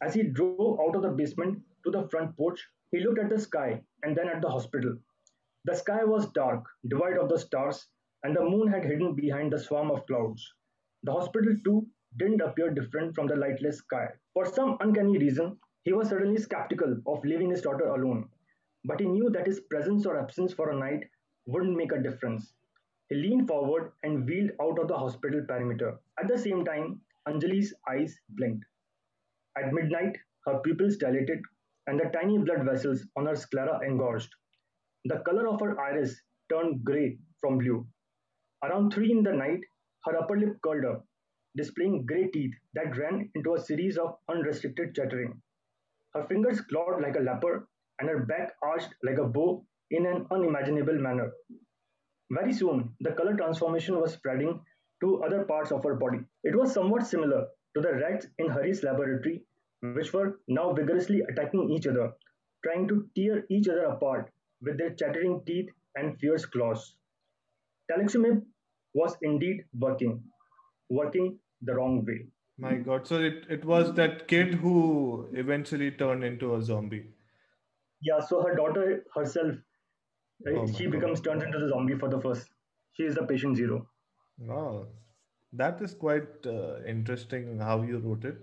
As 0.00 0.14
he 0.14 0.22
drove 0.22 0.80
out 0.80 0.96
of 0.96 1.02
the 1.02 1.10
basement 1.10 1.62
to 1.84 1.90
the 1.90 2.08
front 2.08 2.36
porch, 2.38 2.66
he 2.90 3.00
looked 3.00 3.18
at 3.18 3.28
the 3.28 3.38
sky 3.38 3.84
and 4.02 4.16
then 4.16 4.30
at 4.30 4.40
the 4.40 4.48
hospital. 4.48 4.96
The 5.66 5.74
sky 5.74 6.04
was 6.04 6.32
dark, 6.32 6.64
devoid 6.86 7.18
of 7.18 7.28
the 7.28 7.38
stars, 7.38 7.86
and 8.22 8.34
the 8.34 8.42
moon 8.42 8.68
had 8.68 8.86
hidden 8.86 9.14
behind 9.14 9.52
the 9.52 9.58
swarm 9.58 9.90
of 9.90 10.06
clouds. 10.06 10.54
The 11.02 11.12
hospital, 11.12 11.54
too, 11.62 11.86
didn't 12.16 12.40
appear 12.40 12.70
different 12.70 13.14
from 13.14 13.26
the 13.26 13.36
lightless 13.36 13.78
sky. 13.78 14.08
For 14.34 14.46
some 14.46 14.78
uncanny 14.80 15.18
reason, 15.18 15.58
he 15.84 15.92
was 15.92 16.08
suddenly 16.08 16.38
skeptical 16.40 17.00
of 17.06 17.24
leaving 17.24 17.50
his 17.50 17.62
daughter 17.62 17.88
alone 17.88 18.28
but 18.84 19.00
he 19.00 19.06
knew 19.06 19.30
that 19.30 19.46
his 19.46 19.60
presence 19.60 20.06
or 20.06 20.18
absence 20.18 20.52
for 20.52 20.70
a 20.70 20.76
night 20.76 21.08
wouldn't 21.46 21.76
make 21.76 21.92
a 21.92 22.02
difference. 22.02 22.54
He 23.08 23.16
leaned 23.16 23.48
forward 23.48 23.92
and 24.02 24.26
wheeled 24.26 24.52
out 24.60 24.78
of 24.78 24.88
the 24.88 24.98
hospital 24.98 25.44
perimeter. 25.46 25.98
At 26.18 26.28
the 26.28 26.38
same 26.38 26.64
time, 26.64 27.00
Anjali's 27.26 27.74
eyes 27.88 28.20
blinked. 28.30 28.64
At 29.56 29.72
midnight, 29.72 30.16
her 30.46 30.60
pupils 30.60 30.96
dilated 30.96 31.42
and 31.86 32.00
the 32.00 32.06
tiny 32.06 32.38
blood 32.38 32.64
vessels 32.64 33.06
on 33.16 33.26
her 33.26 33.36
sclera 33.36 33.80
engorged. 33.86 34.34
The 35.06 35.20
color 35.20 35.48
of 35.48 35.60
her 35.60 35.80
iris 35.80 36.22
turned 36.50 36.84
grey 36.84 37.18
from 37.40 37.58
blue. 37.58 37.86
Around 38.62 38.92
three 38.92 39.10
in 39.10 39.22
the 39.24 39.32
night, 39.32 39.60
her 40.04 40.16
upper 40.16 40.38
lip 40.38 40.56
curled 40.62 40.84
up, 40.84 41.07
displaying 41.56 42.06
grey 42.06 42.28
teeth 42.28 42.54
that 42.74 42.96
ran 42.96 43.30
into 43.34 43.54
a 43.54 43.60
series 43.60 43.96
of 43.96 44.16
unrestricted 44.28 44.94
chattering. 44.94 45.40
Her 46.14 46.24
fingers 46.24 46.60
clawed 46.60 47.02
like 47.02 47.16
a 47.16 47.20
leper 47.20 47.68
and 48.00 48.08
her 48.08 48.24
back 48.26 48.54
arched 48.62 48.94
like 49.02 49.18
a 49.18 49.24
bow 49.24 49.64
in 49.90 50.06
an 50.06 50.26
unimaginable 50.30 50.98
manner. 50.98 51.32
Very 52.30 52.52
soon, 52.52 52.94
the 53.00 53.12
color 53.12 53.36
transformation 53.36 54.00
was 54.00 54.12
spreading 54.12 54.60
to 55.00 55.22
other 55.22 55.44
parts 55.44 55.72
of 55.72 55.82
her 55.84 55.94
body. 55.94 56.20
It 56.44 56.56
was 56.56 56.72
somewhat 56.72 57.06
similar 57.06 57.46
to 57.74 57.80
the 57.80 57.94
rats 57.94 58.26
in 58.38 58.50
Hari's 58.50 58.82
laboratory, 58.82 59.44
which 59.80 60.12
were 60.12 60.40
now 60.48 60.72
vigorously 60.72 61.22
attacking 61.22 61.70
each 61.70 61.86
other, 61.86 62.12
trying 62.64 62.88
to 62.88 63.08
tear 63.14 63.44
each 63.48 63.68
other 63.68 63.84
apart 63.84 64.30
with 64.60 64.76
their 64.78 64.94
chattering 64.94 65.42
teeth 65.46 65.70
and 65.94 66.18
fierce 66.18 66.44
claws. 66.44 66.96
Talexumab 67.90 68.44
was 68.94 69.16
indeed 69.22 69.64
working, 69.78 70.22
working 70.88 71.38
the 71.62 71.74
wrong 71.74 72.04
way. 72.04 72.26
My 72.58 72.74
God. 72.76 73.06
So 73.06 73.18
it, 73.20 73.44
it 73.48 73.64
was 73.64 73.92
that 73.94 74.26
kid 74.28 74.54
who 74.54 75.28
eventually 75.32 75.90
turned 75.92 76.24
into 76.24 76.54
a 76.56 76.62
zombie. 76.62 77.04
Yeah, 78.00 78.20
so 78.20 78.42
her 78.42 78.54
daughter 78.54 79.04
herself, 79.14 79.54
Oh 80.46 80.66
she 80.66 80.84
God. 80.84 80.92
becomes 80.92 81.20
turned 81.20 81.42
into 81.42 81.58
the 81.58 81.68
zombie 81.68 81.96
for 81.98 82.08
the 82.08 82.20
first. 82.20 82.48
She 82.92 83.04
is 83.04 83.14
the 83.14 83.24
patient 83.26 83.56
zero. 83.56 83.86
Wow. 84.38 84.86
That 85.52 85.80
is 85.80 85.94
quite 85.94 86.46
uh, 86.46 86.82
interesting 86.86 87.58
how 87.58 87.82
you 87.82 87.98
wrote 87.98 88.24
it. 88.24 88.36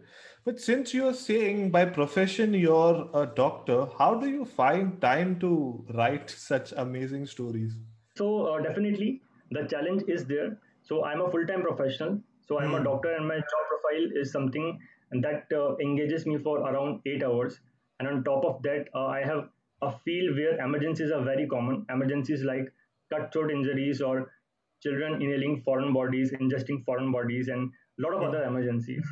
But 0.44 0.60
since 0.60 0.94
you're 0.94 1.14
saying 1.14 1.72
by 1.72 1.86
profession 1.86 2.54
you're 2.54 3.10
a 3.14 3.25
doctor, 3.25 3.88
how 3.98 4.16
do 4.16 4.30
you 4.30 4.44
find 4.46 5.00
time 5.02 5.40
to 5.40 5.86
write 5.94 6.30
such 6.30 6.72
amazing 6.75 7.28
stories? 7.28 7.75
So 8.18 8.48
uh, 8.48 8.60
definitely 8.62 9.22
the 9.52 9.64
challenge 9.66 10.04
is 10.08 10.25
there. 10.25 10.58
So 10.84 11.04
I'm 11.06 11.22
a 11.22 11.30
full-time 11.30 11.62
professional. 11.62 12.20
So 12.48 12.60
I'm 12.60 12.74
a 12.75 12.78
Hmm. 12.78 12.84
doctor, 12.84 13.14
and 13.16 13.28
my 13.28 13.36
job 13.38 13.64
profile 13.72 14.10
is 14.22 14.32
something 14.32 14.80
that 15.25 15.52
uh, 15.54 15.75
engages 15.78 16.25
me 16.25 16.38
for 16.38 16.60
around 16.60 17.02
eight 17.06 17.24
hours. 17.24 17.60
And 18.00 18.08
on 18.08 18.24
top 18.24 18.46
of 18.46 18.62
that, 18.64 18.90
uh, 18.94 19.06
I 19.08 19.22
have 19.24 19.50
a 19.82 19.92
field 20.00 20.36
where 20.38 20.60
emergencies 20.60 21.12
are 21.12 21.24
very 21.24 21.48
common. 21.48 21.86
Emergencies 21.90 22.44
like 22.44 22.74
cut 23.14 23.32
throat 23.34 23.52
injuries 23.52 24.02
or 24.02 24.32
children 24.82 25.22
inhaling 25.22 25.62
foreign 25.64 25.94
bodies, 25.94 26.32
ingesting 26.32 26.84
foreign 26.86 27.12
bodies, 27.12 27.48
and 27.48 27.72
a 28.00 28.02
lot 28.02 28.14
of 28.14 28.24
other 28.24 28.44
emergencies. 28.44 29.06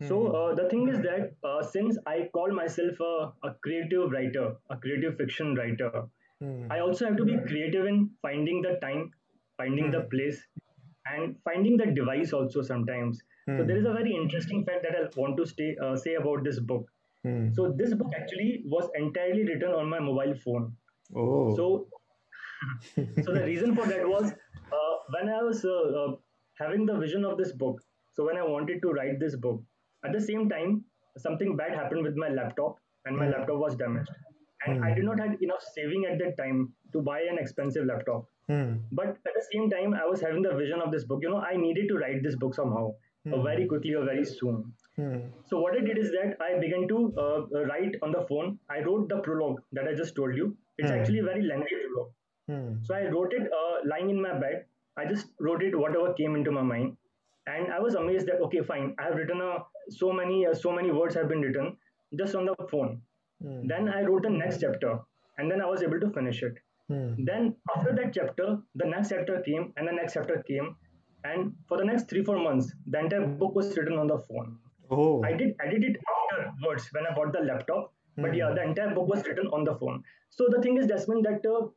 So 0.00 0.18
Hmm. 0.28 0.34
uh, 0.34 0.54
the 0.54 0.68
thing 0.68 0.88
is 0.88 1.00
that 1.02 1.36
uh, 1.44 1.62
since 1.62 1.98
I 2.06 2.28
call 2.32 2.52
myself 2.52 3.00
a, 3.00 3.32
a 3.48 3.54
creative 3.62 4.10
writer, 4.10 4.56
a 4.70 4.76
creative 4.76 5.16
fiction 5.16 5.54
writer, 5.54 6.08
Hmm. 6.40 6.70
I 6.70 6.78
also 6.80 7.06
have 7.06 7.16
to 7.16 7.24
be 7.24 7.36
creative 7.46 7.86
in 7.86 8.10
finding 8.22 8.62
the 8.62 8.74
time, 8.82 9.10
finding 9.56 9.90
the 9.90 10.02
Hmm. 10.02 10.08
place, 10.10 10.46
and 11.14 11.36
finding 11.44 11.76
the 11.76 11.86
device 11.86 12.32
also 12.32 12.62
sometimes. 12.62 13.18
So 13.46 13.52
Hmm. 13.56 13.66
there 13.66 13.76
is 13.82 13.86
a 13.86 13.92
very 13.98 14.14
interesting 14.22 14.64
fact 14.64 14.82
that 14.86 14.96
I 15.00 15.04
want 15.20 15.36
to 15.38 15.46
stay, 15.46 15.68
uh, 15.84 15.96
say 15.96 16.14
about 16.22 16.44
this 16.44 16.58
book. 16.72 16.86
Hmm. 17.26 17.50
So 17.58 17.72
this 17.82 17.94
book 17.94 18.12
actually 18.22 18.62
was 18.66 18.90
entirely 19.02 19.44
written 19.50 19.72
on 19.82 19.88
my 19.94 20.00
mobile 20.08 20.34
phone. 20.44 20.66
Oh. 21.16 21.54
So 21.56 21.68
so 23.24 23.32
the 23.34 23.44
reason 23.44 23.74
for 23.74 23.86
that 23.86 24.06
was 24.08 24.32
uh, 24.32 24.94
when 25.16 25.28
I 25.28 25.42
was 25.42 25.64
uh, 25.64 25.82
uh, 26.02 26.16
having 26.58 26.86
the 26.86 26.96
vision 26.98 27.24
of 27.24 27.38
this 27.38 27.52
book. 27.52 27.80
So 28.14 28.24
when 28.26 28.36
I 28.36 28.42
wanted 28.42 28.82
to 28.82 28.88
write 28.90 29.20
this 29.20 29.36
book, 29.36 29.62
at 30.04 30.12
the 30.12 30.20
same 30.20 30.48
time, 30.48 30.84
something 31.16 31.56
bad 31.56 31.72
happened 31.74 32.02
with 32.02 32.16
my 32.16 32.28
laptop, 32.28 32.76
and 33.06 33.16
my 33.16 33.26
Hmm. 33.26 33.32
laptop 33.32 33.58
was 33.66 33.76
damaged. 33.76 34.10
And 34.66 34.78
Hmm. 34.78 34.84
I 34.84 34.94
did 34.94 35.04
not 35.04 35.20
have 35.20 35.36
enough 35.48 35.62
saving 35.74 36.06
at 36.12 36.18
that 36.24 36.36
time 36.42 36.72
to 36.92 37.02
buy 37.10 37.20
an 37.32 37.38
expensive 37.38 37.86
laptop. 37.86 38.24
Hmm. 38.48 38.76
But 38.92 39.08
at 39.30 39.34
the 39.38 39.44
same 39.52 39.68
time, 39.70 39.94
I 39.94 40.06
was 40.06 40.20
having 40.20 40.42
the 40.42 40.54
vision 40.54 40.80
of 40.80 40.90
this 40.92 41.04
book. 41.04 41.20
You 41.22 41.30
know, 41.30 41.40
I 41.40 41.56
needed 41.56 41.88
to 41.88 41.96
write 42.02 42.22
this 42.22 42.36
book 42.44 42.54
somehow, 42.54 42.84
Hmm. 43.24 43.42
very 43.46 43.66
quickly 43.70 43.94
or 44.00 44.04
very 44.08 44.24
soon. 44.24 44.60
Hmm. 44.96 45.16
So 45.50 45.60
what 45.64 45.76
I 45.78 45.80
did 45.88 45.98
is 46.04 46.10
that 46.12 46.36
I 46.46 46.50
began 46.64 46.86
to 46.92 47.00
uh, 47.24 47.64
write 47.72 47.96
on 48.06 48.12
the 48.16 48.22
phone. 48.30 48.54
I 48.76 48.78
wrote 48.86 49.08
the 49.14 49.18
prologue 49.26 49.60
that 49.78 49.88
I 49.92 49.94
just 50.02 50.14
told 50.20 50.36
you. 50.42 50.46
It's 50.78 50.90
Hmm. 50.90 50.96
actually 51.00 51.18
a 51.24 51.26
very 51.30 51.42
lengthy 51.50 51.80
prologue. 51.82 52.12
Hmm. 52.52 52.70
So 52.88 52.94
I 53.00 53.02
wrote 53.16 53.34
it 53.40 53.50
uh, 53.62 53.74
lying 53.92 54.10
in 54.14 54.22
my 54.28 54.32
bed. 54.44 54.64
I 55.02 55.04
just 55.10 55.28
wrote 55.48 55.62
it 55.70 55.76
whatever 55.82 56.14
came 56.20 56.36
into 56.40 56.50
my 56.60 56.62
mind, 56.70 56.96
and 57.56 57.72
I 57.74 57.80
was 57.88 57.94
amazed 58.04 58.26
that 58.30 58.40
okay, 58.46 58.62
fine. 58.70 58.88
I 58.98 59.04
have 59.08 59.16
written 59.22 59.42
a 59.48 59.50
so 59.98 60.12
many 60.20 60.38
uh, 60.52 60.54
so 60.62 60.72
many 60.78 60.90
words 61.00 61.14
have 61.20 61.28
been 61.34 61.44
written 61.48 61.68
just 62.22 62.34
on 62.40 62.48
the 62.52 62.56
phone. 62.72 62.96
Hmm. 63.42 63.60
Then 63.74 63.88
I 63.98 64.00
wrote 64.08 64.22
the 64.28 64.32
next 64.38 64.64
chapter, 64.64 64.94
and 65.36 65.50
then 65.54 65.60
I 65.66 65.68
was 65.74 65.84
able 65.90 66.00
to 66.06 66.10
finish 66.16 66.42
it. 66.48 66.58
Hmm. 66.88 67.24
Then 67.24 67.54
after 67.76 67.92
that 67.94 68.12
chapter, 68.14 68.58
the 68.74 68.86
next 68.86 69.10
chapter 69.10 69.40
came, 69.42 69.72
and 69.76 69.86
the 69.88 69.92
next 69.92 70.14
chapter 70.14 70.42
came, 70.48 70.76
and 71.24 71.52
for 71.68 71.76
the 71.78 71.84
next 71.84 72.08
three 72.10 72.24
four 72.24 72.38
months, 72.38 72.72
the 72.86 73.00
entire 73.00 73.26
book 73.26 73.54
was 73.54 73.76
written 73.76 73.98
on 73.98 74.06
the 74.06 74.18
phone. 74.28 74.58
Oh. 74.90 75.22
I 75.24 75.32
did 75.34 75.54
edit 75.64 75.84
it 75.90 75.96
afterwards 76.16 76.88
when 76.92 77.06
I 77.06 77.14
bought 77.14 77.32
the 77.32 77.40
laptop. 77.40 77.92
But 78.16 78.34
yeah, 78.34 78.52
the 78.52 78.62
entire 78.62 78.94
book 78.94 79.08
was 79.08 79.24
written 79.26 79.46
on 79.58 79.64
the 79.64 79.74
phone. 79.76 80.02
So 80.30 80.46
the 80.54 80.60
thing 80.62 80.76
is, 80.78 80.86
Desmond, 80.86 81.24
that 81.26 81.46
uh, 81.48 81.68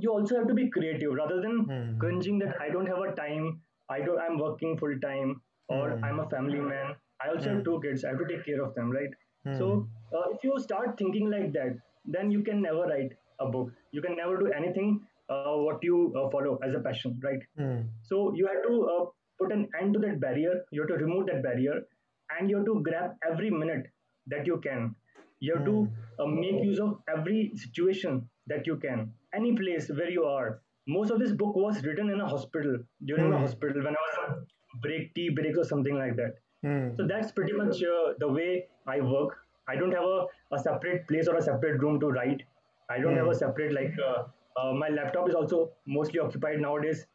you 0.00 0.10
also 0.10 0.36
have 0.36 0.48
to 0.48 0.54
be 0.54 0.68
creative 0.70 1.12
rather 1.18 1.40
than 1.40 1.58
Hmm. 1.68 1.98
cringing 1.98 2.38
that 2.40 2.60
I 2.60 2.70
don't 2.76 2.86
have 2.92 3.02
a 3.08 3.12
time. 3.20 3.60
I 3.96 4.00
don't. 4.06 4.18
I'm 4.26 4.38
working 4.38 4.76
full 4.82 4.94
time, 5.04 5.34
or 5.68 5.82
Hmm. 5.90 6.04
I'm 6.08 6.20
a 6.24 6.28
family 6.34 6.60
man. 6.72 6.94
I 7.24 7.28
also 7.34 7.50
have 7.54 7.62
two 7.68 7.76
kids. 7.84 8.04
I 8.04 8.10
have 8.14 8.18
to 8.22 8.28
take 8.32 8.44
care 8.48 8.62
of 8.68 8.74
them, 8.80 8.90
right? 8.98 9.14
So 9.60 9.68
Hmm. 9.68 10.16
uh, 10.18 10.24
if 10.36 10.44
you 10.48 10.58
start 10.66 10.96
thinking 11.02 11.30
like 11.36 11.52
that, 11.58 11.76
then 12.16 12.30
you 12.36 12.42
can 12.50 12.62
never 12.68 12.86
write 12.92 13.14
a 13.40 13.46
book. 13.46 13.70
You 13.92 14.02
can 14.02 14.16
never 14.16 14.36
do 14.38 14.50
anything 14.52 15.00
uh, 15.28 15.54
what 15.66 15.82
you 15.82 16.12
uh, 16.16 16.28
follow 16.30 16.58
as 16.62 16.74
a 16.74 16.80
passion, 16.80 17.20
right? 17.22 17.40
Hmm. 17.56 17.82
So 18.02 18.32
you 18.34 18.46
have 18.46 18.62
to 18.68 18.88
uh, 18.94 19.04
put 19.38 19.52
an 19.52 19.68
end 19.80 19.94
to 19.94 20.00
that 20.00 20.20
barrier. 20.20 20.64
You 20.70 20.82
have 20.82 20.88
to 20.88 20.96
remove 21.04 21.26
that 21.26 21.42
barrier, 21.42 21.80
and 22.38 22.50
you 22.50 22.56
have 22.58 22.66
to 22.66 22.82
grab 22.82 23.12
every 23.30 23.50
minute 23.50 23.86
that 24.26 24.46
you 24.46 24.58
can. 24.58 24.94
You 25.40 25.54
have 25.56 25.64
to 25.64 25.88
uh, 26.18 26.26
make 26.26 26.62
use 26.62 26.78
of 26.80 26.98
every 27.08 27.52
situation 27.56 28.28
that 28.46 28.66
you 28.66 28.76
can. 28.76 29.12
Any 29.34 29.54
place 29.56 29.88
where 29.90 30.10
you 30.10 30.24
are. 30.24 30.60
Most 30.86 31.10
of 31.10 31.18
this 31.18 31.32
book 31.32 31.56
was 31.56 31.82
written 31.84 32.10
in 32.10 32.20
a 32.20 32.28
hospital 32.28 32.78
during 33.04 33.30
my 33.30 33.36
Hmm. 33.36 33.42
hospital 33.44 33.82
when 33.84 33.96
I 33.96 34.02
was 34.08 34.16
on 34.24 34.46
break, 34.82 35.14
tea 35.14 35.30
breaks 35.30 35.58
or 35.58 35.64
something 35.64 35.96
like 35.96 36.16
that. 36.16 36.34
Hmm. 36.62 36.94
So 36.96 37.06
that's 37.06 37.32
pretty 37.32 37.52
much 37.52 37.82
uh, 37.82 38.12
the 38.18 38.28
way 38.28 38.66
I 38.86 39.00
work. 39.00 39.38
I 39.66 39.76
don't 39.76 39.92
have 39.92 40.04
a, 40.04 40.26
a 40.52 40.58
separate 40.58 41.06
place 41.08 41.26
or 41.28 41.36
a 41.36 41.42
separate 41.42 41.80
room 41.82 41.98
to 42.00 42.08
write. 42.08 42.42
I 42.90 42.98
don't 43.00 43.16
have 43.16 43.28
a 43.28 43.34
separate 43.34 43.72
like. 43.72 43.92
Uh, 43.98 44.24
uh, 44.60 44.72
my 44.72 44.88
laptop 44.88 45.28
is 45.28 45.34
also 45.34 45.72
mostly 45.86 46.20
occupied 46.20 46.60
nowadays 46.60 47.06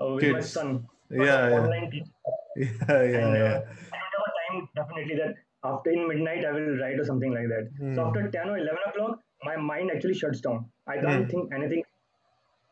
uh, 0.00 0.08
with 0.14 0.30
my 0.32 0.40
son. 0.40 0.86
Yeah, 1.10 1.48
yeah. 1.48 1.56
Online 1.60 1.90
teaching. 1.90 2.12
Yeah, 2.56 2.68
yeah, 2.88 3.18
And, 3.18 3.36
uh, 3.36 3.38
yeah. 3.44 3.62
I 3.92 3.98
don't 4.12 4.14
have 4.16 4.28
a 4.30 4.34
time 4.40 4.68
definitely 4.76 5.16
that 5.16 5.34
after 5.64 5.90
in 5.90 6.06
midnight 6.06 6.44
I 6.44 6.52
will 6.52 6.76
write 6.78 7.00
or 7.00 7.04
something 7.04 7.32
like 7.34 7.48
that. 7.48 7.68
Hmm. 7.78 7.94
So 7.96 8.06
after 8.06 8.28
10 8.30 8.48
or 8.48 8.58
11 8.58 8.78
o'clock, 8.90 9.18
my 9.42 9.56
mind 9.56 9.90
actually 9.94 10.14
shuts 10.14 10.40
down. 10.40 10.66
I 10.86 10.98
can't 10.98 11.24
Hmm. 11.24 11.28
think 11.30 11.52
anything. 11.54 11.82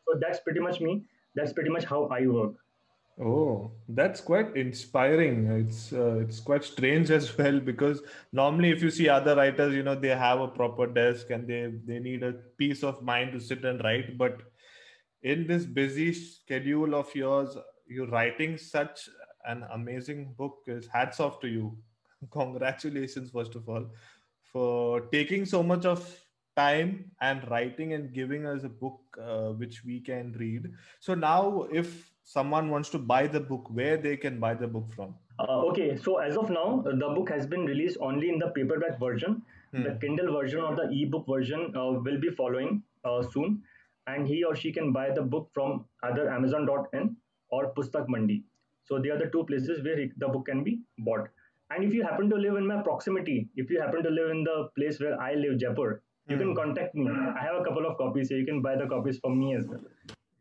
So 0.07 0.19
that's 0.21 0.39
pretty 0.39 0.61
much 0.61 0.79
me. 0.79 1.03
That's 1.35 1.51
pretty 1.53 1.69
much 1.69 1.83
how 1.85 2.05
I 2.05 2.25
work. 2.27 2.53
Oh, 3.21 3.71
that's 3.87 4.21
quite 4.21 4.55
inspiring. 4.57 5.45
It's 5.45 5.93
uh, 5.93 6.17
it's 6.17 6.39
quite 6.39 6.63
strange 6.63 7.11
as 7.11 7.37
well 7.37 7.59
because 7.59 8.01
normally 8.31 8.71
if 8.71 8.81
you 8.81 8.89
see 8.89 9.07
other 9.07 9.35
writers, 9.35 9.73
you 9.75 9.83
know, 9.83 9.95
they 9.95 10.09
have 10.09 10.39
a 10.39 10.47
proper 10.47 10.87
desk 10.87 11.29
and 11.29 11.47
they 11.47 11.71
they 11.85 11.99
need 11.99 12.23
a 12.23 12.33
peace 12.57 12.83
of 12.83 13.03
mind 13.03 13.33
to 13.33 13.39
sit 13.39 13.65
and 13.65 13.83
write. 13.83 14.17
But 14.17 14.41
in 15.21 15.45
this 15.45 15.65
busy 15.65 16.11
schedule 16.13 16.95
of 16.95 17.13
yours, 17.13 17.55
you're 17.87 18.07
writing 18.07 18.57
such 18.57 19.09
an 19.45 19.63
amazing 19.71 20.33
book. 20.35 20.63
Is 20.65 20.87
hats 20.87 21.19
off 21.19 21.39
to 21.41 21.47
you. 21.47 21.77
Congratulations, 22.31 23.29
first 23.29 23.53
of 23.53 23.69
all, 23.69 23.91
for 24.51 25.01
taking 25.11 25.45
so 25.45 25.61
much 25.61 25.85
of 25.85 26.01
time 26.55 27.11
and 27.21 27.49
writing 27.49 27.93
and 27.93 28.13
giving 28.13 28.47
us 28.47 28.63
a 28.63 28.69
book 28.69 28.99
uh, 29.21 29.49
which 29.49 29.83
we 29.85 29.99
can 29.99 30.33
read. 30.39 30.71
So 30.99 31.13
now, 31.13 31.67
if 31.71 32.12
someone 32.23 32.69
wants 32.69 32.89
to 32.89 32.99
buy 32.99 33.27
the 33.27 33.39
book, 33.39 33.69
where 33.69 33.97
they 33.97 34.15
can 34.17 34.39
buy 34.39 34.53
the 34.53 34.67
book 34.67 34.85
from? 34.95 35.15
Uh, 35.39 35.61
okay, 35.69 35.97
so 35.97 36.17
as 36.17 36.37
of 36.37 36.49
now, 36.49 36.83
the 36.85 37.09
book 37.15 37.29
has 37.29 37.45
been 37.47 37.65
released 37.65 37.97
only 37.99 38.29
in 38.29 38.39
the 38.39 38.47
paperback 38.49 38.99
version. 38.99 39.41
Hmm. 39.73 39.83
The 39.83 39.97
Kindle 40.01 40.33
version 40.33 40.61
or 40.61 40.75
the 40.75 40.89
ebook 40.91 41.25
version 41.27 41.73
uh, 41.75 41.91
will 42.07 42.19
be 42.19 42.29
following 42.29 42.83
uh, 43.03 43.23
soon, 43.23 43.61
and 44.07 44.27
he 44.27 44.43
or 44.43 44.55
she 44.55 44.71
can 44.71 44.91
buy 44.91 45.09
the 45.11 45.21
book 45.21 45.49
from 45.53 45.85
either 46.03 46.29
Amazon.in 46.29 47.15
or 47.49 47.73
Pustak 47.73 48.07
Mandi. 48.07 48.43
So 48.85 48.99
they 48.99 49.09
are 49.09 49.17
the 49.17 49.29
two 49.31 49.43
places 49.45 49.83
where 49.83 49.95
the 50.17 50.27
book 50.27 50.45
can 50.45 50.63
be 50.63 50.79
bought. 50.99 51.29
And 51.71 51.83
if 51.83 51.93
you 51.93 52.03
happen 52.03 52.29
to 52.29 52.35
live 52.35 52.55
in 52.55 52.67
my 52.67 52.81
proximity, 52.83 53.47
if 53.55 53.69
you 53.71 53.81
happen 53.81 54.03
to 54.03 54.09
live 54.09 54.29
in 54.29 54.43
the 54.43 54.69
place 54.77 54.99
where 54.99 55.19
I 55.19 55.33
live, 55.33 55.57
Jaipur, 55.57 56.01
you 56.27 56.37
can 56.37 56.49
Hmm. 56.49 56.55
contact 56.55 56.93
me. 56.95 57.07
I 57.09 57.41
have 57.43 57.55
a 57.61 57.63
couple 57.63 57.85
of 57.85 57.97
copies, 57.97 58.29
so 58.29 58.35
you 58.35 58.45
can 58.45 58.61
buy 58.61 58.75
the 58.75 58.87
copies 58.87 59.19
from 59.19 59.39
me 59.39 59.55
as 59.55 59.65
well. 59.67 59.81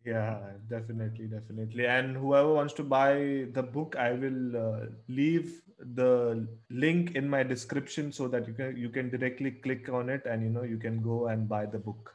Yeah, 0.05 0.39
definitely, 0.69 1.27
definitely. 1.27 1.87
And 1.87 2.17
whoever 2.17 2.53
wants 2.55 2.75
to 2.75 2.83
buy 2.83 3.47
the 3.53 3.63
book, 3.63 3.95
I 3.97 4.13
will 4.13 4.57
uh, 4.57 4.87
leave 5.09 5.63
the 5.79 6.47
link 6.71 7.15
in 7.15 7.29
my 7.29 7.43
description 7.45 8.13
so 8.13 8.27
that 8.29 8.47
you 8.49 8.55
can 8.55 8.77
you 8.77 8.89
can 8.89 9.11
directly 9.11 9.53
click 9.53 9.89
on 9.89 10.09
it 10.09 10.27
and 10.27 10.43
you 10.43 10.49
know 10.49 10.63
you 10.63 10.79
can 10.79 11.03
go 11.03 11.29
and 11.29 11.49
buy 11.49 11.67
the 11.67 11.79
book. 11.79 12.15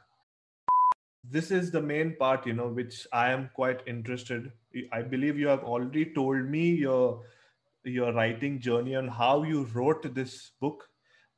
This 1.24 1.50
is 1.50 1.70
the 1.70 1.80
main 1.80 2.16
part, 2.16 2.46
you 2.46 2.52
know, 2.52 2.68
which 2.68 3.06
I 3.12 3.30
am 3.30 3.50
quite 3.54 3.80
interested. 3.86 4.52
I 4.92 5.02
believe 5.02 5.38
you 5.38 5.48
have 5.48 5.64
already 5.64 6.06
told 6.12 6.44
me 6.44 6.68
your 6.70 7.22
your 7.84 8.12
writing 8.12 8.60
journey 8.60 8.96
on 8.96 9.08
how 9.08 9.44
you 9.44 9.64
wrote 9.72 10.14
this 10.14 10.50
book, 10.60 10.88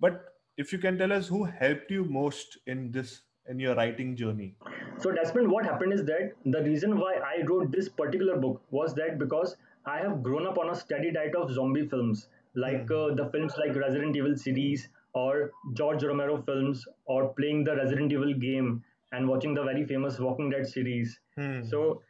but 0.00 0.24
if 0.56 0.72
you 0.72 0.80
can 0.80 0.98
tell 0.98 1.12
us 1.12 1.28
who 1.28 1.44
helped 1.44 1.92
you 1.92 2.04
most 2.04 2.58
in 2.66 2.90
this 2.90 3.20
in 3.48 3.60
your 3.60 3.74
writing 3.76 4.16
journey? 4.16 4.56
So, 5.00 5.10
Desmond, 5.10 5.50
what 5.50 5.64
happened 5.64 5.94
is 5.94 6.04
that 6.04 6.32
the 6.44 6.62
reason 6.62 6.98
why 6.98 7.14
I 7.14 7.42
wrote 7.46 7.70
this 7.72 7.88
particular 7.88 8.36
book 8.36 8.60
was 8.70 8.94
that 8.94 9.18
because 9.18 9.56
I 9.86 9.98
have 9.98 10.22
grown 10.22 10.46
up 10.46 10.58
on 10.58 10.68
a 10.70 10.74
steady 10.74 11.10
diet 11.10 11.34
of 11.34 11.50
zombie 11.50 11.86
films, 11.88 12.28
like 12.54 12.86
mm. 12.86 13.12
uh, 13.12 13.14
the 13.14 13.30
films 13.30 13.54
like 13.56 13.74
Resident 13.74 14.14
Evil 14.14 14.36
series 14.36 14.88
or 15.14 15.52
George 15.72 16.04
Romero 16.04 16.42
films, 16.42 16.86
or 17.06 17.32
playing 17.34 17.64
the 17.64 17.74
Resident 17.76 18.12
Evil 18.12 18.34
game 18.34 18.84
and 19.12 19.26
watching 19.26 19.54
the 19.54 19.64
very 19.64 19.86
famous 19.86 20.18
Walking 20.18 20.50
Dead 20.50 20.68
series. 20.68 21.18
Mm. 21.38 21.68
So, 21.68 22.02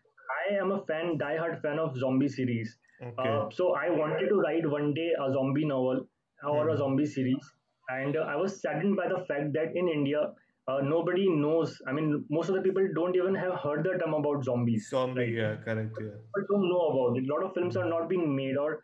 I 0.51 0.55
am 0.57 0.73
a 0.73 0.85
fan, 0.85 1.17
die-hard 1.17 1.63
fan 1.63 1.79
of 1.79 1.97
zombie 1.97 2.29
series. 2.29 2.77
Okay. 3.01 3.29
Uh, 3.29 3.49
so 3.51 3.75
I 3.75 3.89
wanted 3.89 4.29
to 4.29 4.35
write 4.35 4.69
one 4.69 4.93
day 4.95 5.13
a 5.19 5.33
zombie 5.33 5.65
novel 5.65 6.07
or 6.45 6.67
mm. 6.67 6.75
a 6.75 6.77
zombie 6.77 7.07
series, 7.07 7.53
and 7.89 8.17
uh, 8.17 8.21
I 8.21 8.37
was 8.37 8.61
saddened 8.61 8.97
by 8.97 9.09
the 9.09 9.25
fact 9.27 9.53
that 9.55 9.77
in 9.77 9.89
India 9.89 10.33
uh, 10.69 10.81
nobody 10.83 11.29
knows. 11.29 11.77
I 11.87 11.93
mean, 11.93 12.25
most 12.31 12.49
of 12.49 12.55
the 12.55 12.63
people 12.63 12.87
don't 12.95 13.17
even 13.17 13.35
have 13.35 13.55
heard 13.55 13.85
the 13.85 13.99
term 13.99 14.15
about 14.15 14.45
zombies. 14.45 14.89
Zombie, 14.91 15.21
right? 15.21 15.35
yeah, 15.35 15.57
correct, 15.65 15.97
yeah. 16.01 16.17
But 16.35 16.45
don't 16.51 16.69
know 16.69 16.87
about 16.89 17.19
it. 17.19 17.29
A 17.29 17.33
lot 17.33 17.45
of 17.45 17.55
films 17.55 17.77
are 17.77 17.89
not 17.89 18.09
being 18.09 18.35
made, 18.37 18.57
or 18.57 18.81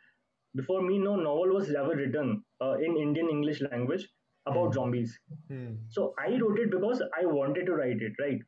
before 0.54 0.83
me, 0.83 0.99
no 0.99 1.16
novel 1.16 1.54
was 1.54 1.71
ever 1.71 1.95
written 1.95 2.42
uh, 2.62 2.75
in 2.78 2.97
Indian 2.97 3.28
English 3.28 3.62
language 3.71 4.09
about 4.47 4.71
mm. 4.71 4.75
zombies. 4.75 5.18
Mm. 5.50 5.78
So 5.88 6.14
I 6.18 6.38
wrote 6.38 6.59
it 6.59 6.71
because 6.71 7.02
I 7.21 7.26
wanted 7.26 7.66
to 7.66 7.73
write 7.73 8.00
it, 8.00 8.12
right? 8.21 8.40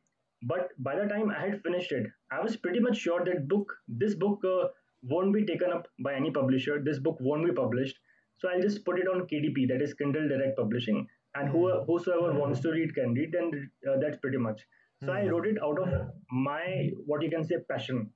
But 0.43 0.69
by 0.79 0.95
the 0.95 1.05
time 1.05 1.29
I 1.29 1.39
had 1.47 1.61
finished 1.61 1.91
it, 1.91 2.07
I 2.31 2.41
was 2.41 2.55
pretty 2.55 2.79
much 2.79 2.97
sure 2.97 3.23
that 3.25 3.47
book, 3.47 3.73
this 3.87 4.15
book, 4.15 4.39
uh, 4.45 4.69
won't 5.03 5.33
be 5.33 5.45
taken 5.45 5.71
up 5.71 5.87
by 6.03 6.13
any 6.13 6.31
publisher. 6.31 6.81
This 6.83 6.99
book 6.99 7.17
won't 7.19 7.45
be 7.45 7.53
published. 7.53 7.97
So 8.37 8.49
I'll 8.49 8.61
just 8.61 8.85
put 8.85 8.99
it 8.99 9.07
on 9.07 9.27
KDP, 9.27 9.67
that 9.67 9.81
is 9.81 9.93
Kindle 9.93 10.27
Direct 10.27 10.57
Publishing, 10.57 11.07
and 11.35 11.49
who, 11.49 11.71
hmm. 11.71 11.83
whosoever 11.85 12.33
wants 12.33 12.59
to 12.61 12.71
read 12.71 12.93
can 12.95 13.13
read, 13.13 13.33
and 13.35 13.53
uh, 13.89 13.97
that's 14.01 14.17
pretty 14.17 14.37
much. 14.37 14.61
So 15.03 15.13
I 15.13 15.21
hmm. 15.21 15.29
wrote 15.29 15.47
it 15.47 15.57
out 15.63 15.79
of 15.79 15.89
my 16.31 16.89
what 17.05 17.21
you 17.21 17.29
can 17.29 17.43
say 17.45 17.57
passion. 17.69 18.09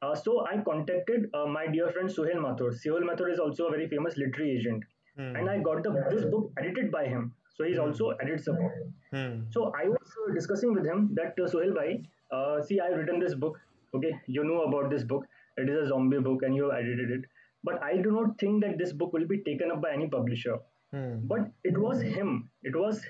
Uh, 0.00 0.14
so 0.14 0.46
I 0.46 0.58
contacted 0.58 1.28
uh, 1.34 1.46
my 1.46 1.66
dear 1.66 1.90
friend 1.90 2.08
Suhail 2.08 2.40
Mathur. 2.40 2.70
Suhail 2.72 3.02
Mathur 3.02 3.32
is 3.32 3.40
also 3.40 3.66
a 3.66 3.70
very 3.70 3.88
famous 3.88 4.16
literary 4.16 4.56
agent, 4.56 4.84
mm. 5.18 5.38
and 5.38 5.50
I 5.50 5.58
got 5.58 5.82
the, 5.82 5.90
this 6.10 6.24
book 6.24 6.52
edited 6.58 6.92
by 6.92 7.06
him. 7.06 7.34
So 7.56 7.64
he's 7.64 7.78
mm. 7.78 7.86
also 7.86 8.10
edits 8.22 8.44
the 8.44 8.52
book. 8.52 8.72
Mm. 9.12 9.52
So 9.52 9.72
I 9.76 9.88
was 9.88 10.14
uh, 10.28 10.34
discussing 10.34 10.72
with 10.72 10.86
him 10.86 11.10
that 11.14 11.34
uh, 11.42 11.48
Suhail 11.48 11.74
bhai, 11.74 12.02
uh, 12.30 12.62
see 12.62 12.78
I've 12.78 12.96
written 12.96 13.18
this 13.18 13.34
book. 13.34 13.58
Okay, 13.94 14.12
you 14.26 14.44
know 14.44 14.62
about 14.62 14.90
this 14.90 15.02
book. 15.02 15.24
It 15.56 15.68
is 15.68 15.86
a 15.86 15.88
zombie 15.88 16.20
book, 16.20 16.42
and 16.42 16.54
you 16.54 16.70
have 16.70 16.78
edited 16.78 17.10
it. 17.10 17.24
But 17.64 17.82
I 17.82 17.96
do 17.96 18.12
not 18.12 18.38
think 18.38 18.62
that 18.62 18.78
this 18.78 18.92
book 18.92 19.12
will 19.12 19.26
be 19.26 19.42
taken 19.42 19.72
up 19.72 19.82
by 19.82 19.92
any 19.92 20.08
publisher. 20.08 20.58
Hmm. 20.92 21.26
But 21.26 21.50
it 21.64 21.76
was 21.76 22.00
him. 22.00 22.50
It 22.62 22.74
was 22.74 23.04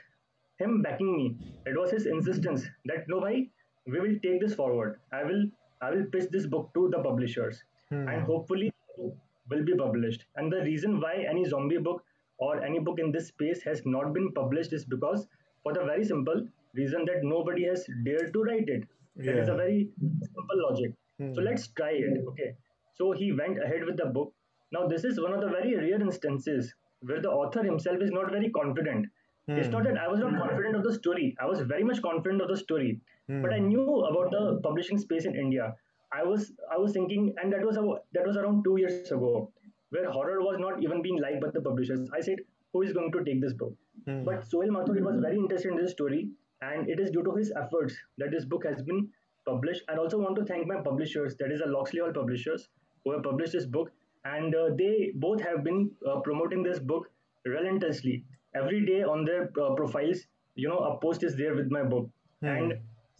him 0.58 0.82
backing 0.82 1.16
me. 1.16 1.36
It 1.66 1.78
was 1.78 1.90
his 1.90 2.06
insistence 2.06 2.66
that 2.86 3.08
no, 3.08 3.20
bhai, 3.20 3.48
we 3.86 4.00
will 4.00 4.18
take 4.22 4.40
this 4.40 4.54
forward. 4.54 4.98
I 5.12 5.22
will, 5.24 5.44
I 5.80 5.90
will 5.90 6.04
pitch 6.12 6.30
this 6.30 6.46
book 6.46 6.70
to 6.74 6.88
the 6.90 7.02
publishers, 7.02 7.62
hmm. 7.90 8.08
and 8.08 8.22
hopefully 8.22 8.72
it 8.98 9.12
will 9.50 9.64
be 9.64 9.76
published. 9.76 10.24
And 10.36 10.52
the 10.52 10.62
reason 10.62 11.00
why 11.00 11.26
any 11.30 11.44
zombie 11.44 11.78
book 11.78 12.04
or 12.38 12.62
any 12.62 12.78
book 12.80 12.98
in 12.98 13.12
this 13.12 13.28
space 13.28 13.62
has 13.62 13.82
not 13.86 14.12
been 14.12 14.32
published 14.32 14.72
is 14.72 14.84
because 14.84 15.26
for 15.62 15.72
the 15.72 15.84
very 15.84 16.04
simple 16.04 16.46
reason 16.74 17.04
that 17.06 17.22
nobody 17.22 17.64
has 17.64 17.86
dared 18.04 18.32
to 18.32 18.42
write 18.42 18.68
it. 18.68 18.84
That 19.16 19.36
yeah. 19.36 19.42
is 19.42 19.48
a 19.48 19.54
very 19.54 19.88
simple 20.00 20.62
logic. 20.68 20.92
Hmm. 21.18 21.34
So 21.34 21.40
let's 21.42 21.68
try 21.68 21.92
it. 21.92 22.24
Okay. 22.28 22.54
So 22.94 23.12
he 23.12 23.32
went 23.32 23.62
ahead 23.62 23.84
with 23.84 23.96
the 23.96 24.06
book. 24.06 24.32
Now, 24.72 24.86
this 24.86 25.04
is 25.04 25.20
one 25.20 25.32
of 25.32 25.40
the 25.40 25.48
very 25.48 25.74
rare 25.76 26.00
instances 26.00 26.74
where 27.02 27.20
the 27.20 27.30
author 27.30 27.62
himself 27.62 28.02
is 28.02 28.10
not 28.10 28.30
very 28.30 28.50
confident. 28.50 29.06
Hmm. 29.46 29.56
It's 29.56 29.68
not 29.68 29.84
that 29.84 29.98
I 29.98 30.08
was 30.08 30.20
not 30.20 30.38
confident 30.38 30.76
of 30.76 30.82
the 30.82 30.94
story. 30.94 31.36
I 31.40 31.46
was 31.46 31.60
very 31.60 31.84
much 31.84 32.02
confident 32.02 32.42
of 32.42 32.48
the 32.48 32.56
story, 32.56 33.00
hmm. 33.26 33.42
but 33.42 33.52
I 33.52 33.58
knew 33.58 34.00
about 34.04 34.30
the 34.30 34.60
publishing 34.62 34.98
space 34.98 35.24
in 35.24 35.34
India. 35.34 35.74
I 36.12 36.22
was 36.22 36.52
I 36.72 36.78
was 36.78 36.92
thinking, 36.92 37.34
and 37.40 37.52
that 37.52 37.64
was 37.64 37.76
about, 37.76 38.04
that 38.12 38.26
was 38.26 38.36
around 38.36 38.64
two 38.64 38.78
years 38.78 39.10
ago, 39.10 39.50
where 39.90 40.10
horror 40.10 40.40
was 40.42 40.58
not 40.58 40.82
even 40.82 41.02
being 41.02 41.20
liked 41.20 41.40
by 41.40 41.50
the 41.50 41.60
publishers. 41.60 42.08
I 42.12 42.20
said, 42.20 42.38
who 42.72 42.82
is 42.82 42.92
going 42.92 43.12
to 43.12 43.24
take 43.24 43.40
this 43.40 43.52
book? 43.52 43.74
Hmm. 44.06 44.24
But 44.24 44.44
Suhail 44.50 44.70
Mathur 44.70 45.00
was 45.04 45.20
very 45.20 45.36
interested 45.36 45.72
in 45.72 45.78
this 45.78 45.92
story, 45.92 46.30
and 46.62 46.88
it 46.88 47.00
is 47.00 47.10
due 47.10 47.22
to 47.22 47.34
his 47.34 47.52
efforts 47.62 47.94
that 48.18 48.30
this 48.30 48.44
book 48.44 48.64
has 48.66 48.82
been 48.82 49.08
published. 49.46 49.82
I 49.88 49.96
also 49.96 50.18
want 50.18 50.36
to 50.36 50.44
thank 50.44 50.66
my 50.66 50.80
publishers, 50.80 51.36
that 51.36 51.52
is 51.52 51.60
the 51.60 51.66
Loxley 51.66 52.00
Hall 52.00 52.12
publishers, 52.12 52.68
who 53.04 53.12
have 53.12 53.22
published 53.22 53.52
this 53.52 53.66
book 53.66 53.90
and 54.24 54.54
uh, 54.54 54.68
they 54.76 55.12
both 55.14 55.40
have 55.40 55.64
been 55.64 55.90
uh, 56.08 56.20
promoting 56.20 56.62
this 56.62 56.78
book 56.78 57.10
relentlessly. 57.44 58.24
Every 58.54 58.84
day 58.84 59.02
on 59.02 59.24
their 59.24 59.50
uh, 59.62 59.74
profiles 59.74 60.26
you 60.54 60.68
know 60.68 60.78
a 60.78 60.98
post 60.98 61.22
is 61.22 61.36
there 61.36 61.54
with 61.54 61.70
my 61.70 61.82
book. 61.82 62.10
Hmm. 62.42 62.46
and 62.46 62.72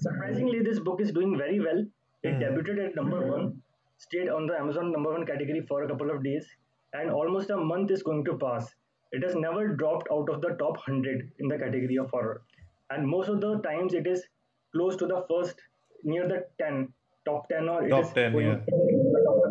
surprisingly 0.02 0.60
this 0.62 0.78
book 0.78 1.00
is 1.00 1.10
doing 1.12 1.36
very 1.36 1.60
well. 1.60 1.84
It 2.22 2.34
hmm. 2.34 2.42
debuted 2.42 2.84
at 2.84 2.96
number 2.96 3.20
one 3.30 3.62
stayed 3.98 4.28
on 4.28 4.46
the 4.46 4.56
amazon 4.56 4.92
number 4.92 5.12
one 5.12 5.26
category 5.26 5.60
for 5.68 5.82
a 5.84 5.88
couple 5.88 6.10
of 6.10 6.22
days 6.22 6.46
and 6.92 7.10
almost 7.10 7.50
a 7.50 7.56
month 7.56 7.90
is 7.90 8.02
going 8.02 8.24
to 8.24 8.36
pass. 8.38 8.68
It 9.12 9.24
has 9.24 9.34
never 9.34 9.68
dropped 9.68 10.08
out 10.12 10.28
of 10.30 10.40
the 10.40 10.50
top 10.60 10.76
100 10.76 11.32
in 11.38 11.48
the 11.48 11.58
category 11.58 11.96
of 11.96 12.10
horror. 12.10 12.42
And 12.90 13.06
most 13.06 13.28
of 13.28 13.40
the 13.40 13.58
times 13.58 13.94
it 13.94 14.06
is 14.06 14.22
close 14.72 14.96
to 14.96 15.06
the 15.06 15.24
first 15.28 15.56
near 16.04 16.28
the 16.28 16.46
10 16.60 16.88
top 17.24 17.48
10 17.48 17.68
or 17.68 17.88
top 17.88 18.14
10 18.14 18.34
yeah 18.40 18.56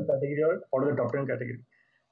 category 0.08 0.44
or 0.44 0.82
out 0.82 0.88
of 0.88 0.96
the 0.96 1.02
top 1.02 1.12
10 1.14 1.28
category. 1.28 1.60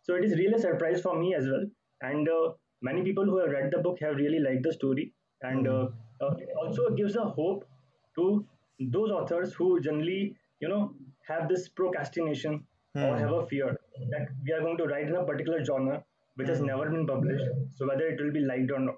So 0.03 0.15
it 0.15 0.23
is 0.23 0.37
really 0.37 0.53
a 0.53 0.59
surprise 0.59 1.01
for 1.01 1.17
me 1.17 1.33
as 1.33 1.45
well. 1.45 1.65
And 2.01 2.27
uh, 2.29 2.53
many 2.81 3.01
people 3.01 3.25
who 3.25 3.39
have 3.39 3.49
read 3.49 3.71
the 3.71 3.79
book 3.79 3.97
have 4.01 4.15
really 4.15 4.39
liked 4.39 4.63
the 4.63 4.73
story. 4.73 5.13
And 5.41 5.67
uh, 5.67 5.87
uh, 6.21 6.35
it 6.37 6.49
also 6.61 6.89
gives 6.91 7.15
a 7.15 7.23
hope 7.23 7.65
to 8.17 8.45
those 8.79 9.11
authors 9.11 9.53
who 9.53 9.79
generally, 9.81 10.35
you 10.59 10.67
know, 10.67 10.93
have 11.27 11.47
this 11.49 11.69
procrastination 11.69 12.65
or 12.95 13.13
hmm. 13.13 13.19
have 13.19 13.31
a 13.31 13.45
fear 13.47 13.77
that 14.11 14.27
we 14.43 14.53
are 14.53 14.61
going 14.61 14.77
to 14.77 14.85
write 14.85 15.07
in 15.07 15.15
a 15.15 15.23
particular 15.23 15.63
genre 15.63 16.03
which 16.35 16.47
has 16.49 16.59
hmm. 16.59 16.67
never 16.67 16.89
been 16.89 17.07
published. 17.07 17.45
So 17.71 17.87
whether 17.87 18.07
it 18.07 18.21
will 18.21 18.31
be 18.31 18.41
liked 18.41 18.71
or 18.71 18.79
not, 18.79 18.95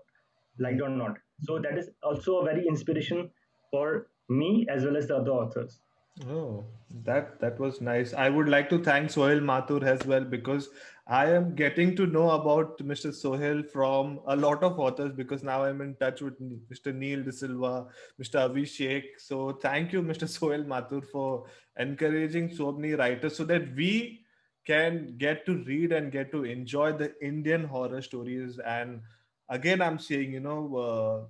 liked 0.59 0.81
or 0.81 0.89
not. 0.89 1.17
So 1.41 1.59
that 1.59 1.77
is 1.77 1.89
also 2.03 2.39
a 2.39 2.45
very 2.45 2.67
inspiration 2.67 3.29
for 3.71 4.07
me 4.29 4.65
as 4.69 4.83
well 4.83 4.97
as 4.97 5.07
the 5.07 5.17
other 5.17 5.31
authors. 5.31 5.79
Oh, 6.25 6.65
that 7.03 7.39
that 7.41 7.59
was 7.59 7.79
nice. 7.79 8.13
I 8.13 8.29
would 8.29 8.49
like 8.49 8.69
to 8.69 8.83
thank 8.83 9.11
Suhail 9.11 9.39
Mathur 9.39 9.83
as 9.83 10.03
well 10.05 10.23
because 10.23 10.69
I 11.05 11.27
am 11.27 11.53
getting 11.53 11.95
to 11.95 12.07
know 12.07 12.31
about 12.31 12.79
Mr. 12.79 13.11
Suhail 13.17 13.63
from 13.69 14.19
a 14.25 14.35
lot 14.35 14.63
of 14.63 14.79
authors 14.79 15.13
because 15.13 15.43
now 15.43 15.63
I'm 15.63 15.79
in 15.81 15.95
touch 15.95 16.21
with 16.21 16.39
Mr. 16.71 16.93
Neil 16.93 17.23
D'Silva, 17.23 17.87
Mr. 18.19 18.49
Abhishek. 18.49 19.03
So 19.19 19.51
thank 19.61 19.93
you, 19.93 20.01
Mr. 20.01 20.27
Suhail 20.27 20.65
Mathur, 20.65 21.01
for 21.05 21.45
encouraging 21.77 22.53
so 22.53 22.71
many 22.71 22.93
writers 22.93 23.37
so 23.37 23.45
that 23.45 23.75
we 23.75 24.21
can 24.65 25.15
get 25.17 25.45
to 25.45 25.63
read 25.65 25.91
and 25.93 26.11
get 26.11 26.31
to 26.31 26.43
enjoy 26.45 26.93
the 26.93 27.13
Indian 27.21 27.63
horror 27.63 28.01
stories. 28.01 28.59
And 28.59 29.01
again, 29.49 29.81
I'm 29.81 29.99
saying, 29.99 30.33
you 30.33 30.39
know, 30.39 30.75
uh, 30.75 31.27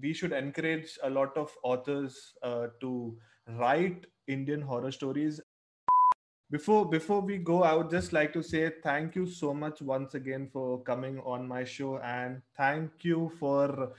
we 0.00 0.12
should 0.12 0.32
encourage 0.32 0.98
a 1.02 1.10
lot 1.10 1.36
of 1.36 1.50
authors 1.62 2.34
uh, 2.42 2.66
to 2.80 3.16
write 3.48 4.06
Indian 4.26 4.60
horror 4.60 4.92
stories. 4.92 5.40
Before 6.50 6.88
before 6.88 7.20
we 7.20 7.38
go, 7.38 7.62
I 7.62 7.74
would 7.74 7.90
just 7.90 8.12
like 8.12 8.32
to 8.34 8.42
say 8.42 8.70
thank 8.82 9.16
you 9.16 9.26
so 9.26 9.52
much 9.52 9.82
once 9.82 10.14
again 10.14 10.48
for 10.52 10.82
coming 10.82 11.18
on 11.20 11.48
my 11.48 11.64
show 11.64 11.98
and 11.98 12.42
thank 12.56 13.04
you 13.04 13.32
for 13.40 13.92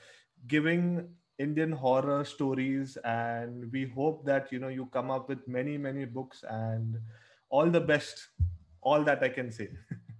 giving 0.47 1.09
Indian 1.37 1.71
horror 1.71 2.23
stories 2.23 2.97
and 3.03 3.71
we 3.71 3.85
hope 3.85 4.25
that 4.25 4.51
you 4.51 4.59
know 4.59 4.69
you 4.69 4.85
come 4.93 5.11
up 5.11 5.27
with 5.27 5.45
many 5.47 5.77
many 5.77 6.05
books 6.05 6.43
and 6.49 6.97
all 7.49 7.69
the 7.69 7.81
best 7.81 8.29
all 8.81 9.03
that 9.03 9.23
I 9.23 9.29
can 9.29 9.51
say. 9.51 9.69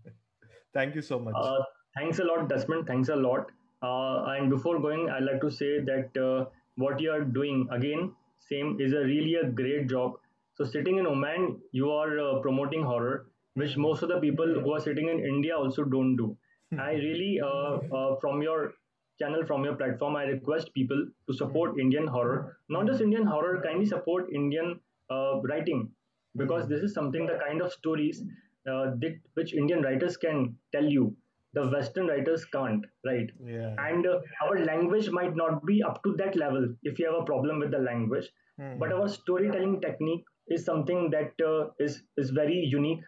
thank 0.74 0.96
you 0.96 1.02
so 1.02 1.20
much. 1.20 1.36
Uh, 1.38 1.64
thanks 1.96 2.20
a 2.20 2.24
lot 2.24 2.50
Desmond 2.50 2.86
thanks 2.86 3.10
a 3.10 3.16
lot 3.16 3.52
uh, 3.82 4.26
and 4.36 4.50
before 4.50 4.80
going 4.80 5.10
I'd 5.10 5.24
like 5.24 5.40
to 5.42 5.52
say 5.52 5.80
that 5.80 6.18
uh, 6.18 6.46
what 6.76 7.00
you 7.00 7.12
are 7.12 7.24
doing 7.24 7.68
again 7.72 8.14
same 8.50 8.78
is 8.80 8.94
a 8.94 9.00
really 9.00 9.36
a 9.36 9.50
great 9.50 9.90
job. 9.90 10.14
So 10.56 10.64
sitting 10.64 10.98
in 10.98 11.08
Oman, 11.08 11.60
you 11.72 11.92
are 11.92 12.20
uh, 12.20 12.40
promoting 12.40 12.84
horror, 12.84 13.28
which 13.56 13.76
most 13.78 14.04
of 14.04 14.10
the 14.10 14.20
people 14.20 14.48
who 14.62 14.74
are 14.74 14.80
sitting 14.80 15.10
in 15.10 15.20
India 15.20 15.56
also 15.58 15.84
don't 15.84 16.16
do. 16.16 16.38
Hmm. 16.72 16.80
I 16.80 16.94
really, 16.94 17.42
uh, 17.42 17.80
uh, 17.94 18.16
from 18.20 18.42
your 18.42 18.74
channel, 19.20 19.46
from 19.46 19.64
your 19.64 19.76
platform, 19.76 20.16
I 20.16 20.24
request 20.24 20.74
people 20.74 21.08
to 21.28 21.34
support 21.34 21.80
Indian 21.80 22.08
horror. 22.08 22.58
Not 22.70 22.88
just 22.88 23.02
Indian 23.02 23.26
horror, 23.26 23.62
kindly 23.64 23.86
support 23.86 24.30
Indian 24.34 24.80
uh, 25.10 25.42
writing 25.44 25.90
because 26.38 26.68
this 26.68 26.82
is 26.82 26.94
something 26.94 27.26
the 27.26 27.40
kind 27.46 27.62
of 27.62 27.72
stories 27.72 28.24
uh, 28.70 28.92
that, 29.02 29.20
which 29.36 29.54
Indian 29.54 29.82
writers 29.82 30.18
can 30.18 30.58
tell 30.72 30.84
you 30.84 31.16
the 31.56 31.66
western 31.76 32.08
writers 32.08 32.46
can't 32.56 32.86
right 33.06 33.32
yeah. 33.46 33.74
and 33.88 34.08
uh, 34.08 34.20
our 34.46 34.60
language 34.66 35.10
might 35.10 35.36
not 35.42 35.66
be 35.66 35.82
up 35.90 36.02
to 36.04 36.14
that 36.22 36.36
level 36.44 36.68
if 36.84 37.00
you 37.00 37.06
have 37.10 37.22
a 37.22 37.30
problem 37.32 37.60
with 37.60 37.72
the 37.72 37.84
language 37.88 38.30
mm-hmm. 38.60 38.80
but 38.80 38.92
our 38.92 39.08
storytelling 39.18 39.80
technique 39.82 40.26
is 40.48 40.66
something 40.66 41.10
that 41.10 41.46
uh, 41.52 41.68
is 41.80 42.02
is 42.18 42.32
very 42.42 42.60
unique 42.78 43.04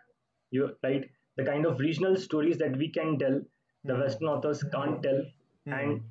you 0.51 0.69
right 0.83 1.09
the 1.37 1.47
kind 1.51 1.65
of 1.71 1.79
regional 1.87 2.15
stories 2.27 2.57
that 2.57 2.77
we 2.83 2.91
can 2.99 3.17
tell 3.23 3.39
the 3.39 3.93
mm-hmm. 3.93 4.01
western 4.01 4.29
authors 4.35 4.63
can't 4.75 5.03
tell 5.03 5.19
mm-hmm. 5.21 5.73
and 5.79 6.01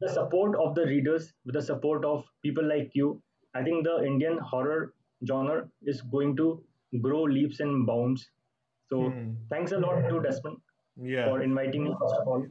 the 0.00 0.08
support 0.08 0.56
of 0.56 0.74
the 0.74 0.86
readers, 0.86 1.32
with 1.44 1.54
the 1.54 1.62
support 1.62 2.04
of 2.04 2.24
people 2.42 2.66
like 2.66 2.90
you, 2.94 3.22
I 3.54 3.62
think 3.62 3.84
the 3.84 4.04
Indian 4.04 4.38
horror 4.38 4.94
genre 5.26 5.68
is 5.82 6.00
going 6.02 6.36
to 6.36 6.62
grow 7.00 7.22
leaps 7.22 7.60
and 7.60 7.86
bounds. 7.86 8.28
So 8.88 9.10
Hmm. 9.10 9.34
thanks 9.48 9.72
a 9.72 9.78
lot 9.78 10.08
to 10.08 10.20
Desmond 10.20 10.58
Yeah. 11.02 11.26
for 11.26 11.42
inviting 11.42 11.84
me 11.84 11.94
first 12.00 12.14
of 12.16 12.28
all. 12.28 12.46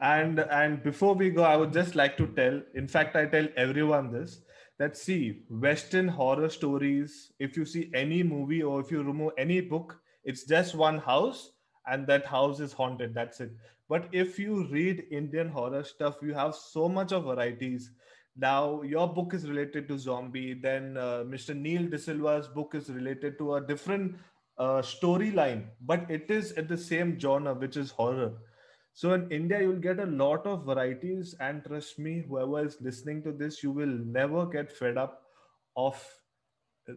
and 0.00 0.38
and 0.38 0.82
before 0.82 1.14
we 1.14 1.30
go 1.30 1.42
i 1.42 1.56
would 1.56 1.72
just 1.72 1.96
like 1.96 2.16
to 2.16 2.26
tell 2.36 2.60
in 2.74 2.86
fact 2.86 3.16
i 3.16 3.26
tell 3.26 3.48
everyone 3.56 4.12
this 4.12 4.40
that 4.78 4.96
see 4.96 5.42
western 5.50 6.06
horror 6.06 6.48
stories 6.48 7.32
if 7.40 7.56
you 7.56 7.64
see 7.64 7.90
any 7.94 8.22
movie 8.22 8.62
or 8.62 8.80
if 8.80 8.92
you 8.92 9.02
remove 9.02 9.32
any 9.36 9.60
book 9.60 9.96
it's 10.24 10.44
just 10.44 10.76
one 10.76 10.98
house 10.98 11.50
and 11.86 12.06
that 12.06 12.24
house 12.24 12.60
is 12.60 12.72
haunted 12.72 13.14
that's 13.14 13.40
it 13.40 13.50
but 13.88 14.08
if 14.12 14.38
you 14.38 14.68
read 14.70 15.04
indian 15.10 15.48
horror 15.48 15.82
stuff 15.82 16.16
you 16.22 16.32
have 16.32 16.54
so 16.54 16.88
much 16.88 17.10
of 17.12 17.24
varieties 17.24 17.90
now 18.36 18.82
your 18.82 19.12
book 19.12 19.34
is 19.34 19.48
related 19.48 19.88
to 19.88 19.98
zombie 19.98 20.54
then 20.54 20.96
uh, 20.96 21.24
mr 21.26 21.56
neil 21.56 21.88
d'silva's 21.88 22.46
book 22.46 22.74
is 22.74 22.88
related 22.90 23.36
to 23.38 23.54
a 23.56 23.60
different 23.60 24.14
uh, 24.58 24.82
storyline 24.82 25.64
but 25.80 26.10
it 26.10 26.30
is 26.30 26.52
at 26.52 26.68
the 26.68 26.76
same 26.76 27.18
genre 27.18 27.54
which 27.54 27.76
is 27.76 27.90
horror 27.90 28.32
so 28.98 29.12
in 29.12 29.30
India, 29.30 29.60
you'll 29.60 29.76
get 29.76 30.00
a 30.00 30.06
lot 30.06 30.44
of 30.44 30.64
varieties, 30.64 31.36
and 31.38 31.62
trust 31.64 32.00
me, 32.00 32.24
whoever 32.28 32.66
is 32.66 32.78
listening 32.80 33.22
to 33.22 33.30
this, 33.30 33.62
you 33.62 33.70
will 33.70 33.86
never 33.86 34.44
get 34.44 34.72
fed 34.72 34.98
up 34.98 35.22
of 35.76 36.02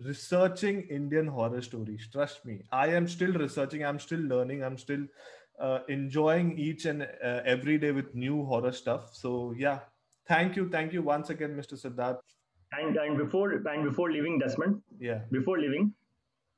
researching 0.06 0.82
Indian 0.89 1.28
horror 1.28 1.62
stories. 1.62 2.08
Trust 2.12 2.43
me, 2.43 2.62
I 2.71 2.88
am 2.88 3.08
still 3.08 3.34
researching, 3.34 3.86
I'm 3.86 4.00
still 4.00 4.19
learning, 4.19 4.63
I'm 4.63 4.80
still 4.80 5.06
uh, 5.60 5.80
enjoying 5.89 6.58
each 6.58 6.86
and 6.86 7.04
uh, 7.04 7.41
every 7.45 7.78
day 7.78 7.91
with 7.91 8.15
new 8.15 8.45
horror 8.45 8.71
stuff. 8.71 9.13
So 9.13 9.54
yeah, 9.56 9.80
thank 10.28 10.56
you, 10.56 10.69
thank 10.69 10.93
you 10.93 11.04
once 11.04 11.30
again, 11.30 11.56
Mr. 11.56 11.76
Siddharth. 11.76 12.19
And 12.71 12.97
and 12.97 13.15
before 13.15 13.52
and 13.52 13.84
before 13.84 14.12
leaving 14.12 14.39
Desmond, 14.39 14.82
Yeah, 14.97 15.19
before 15.30 15.60
leaving, 15.60 15.93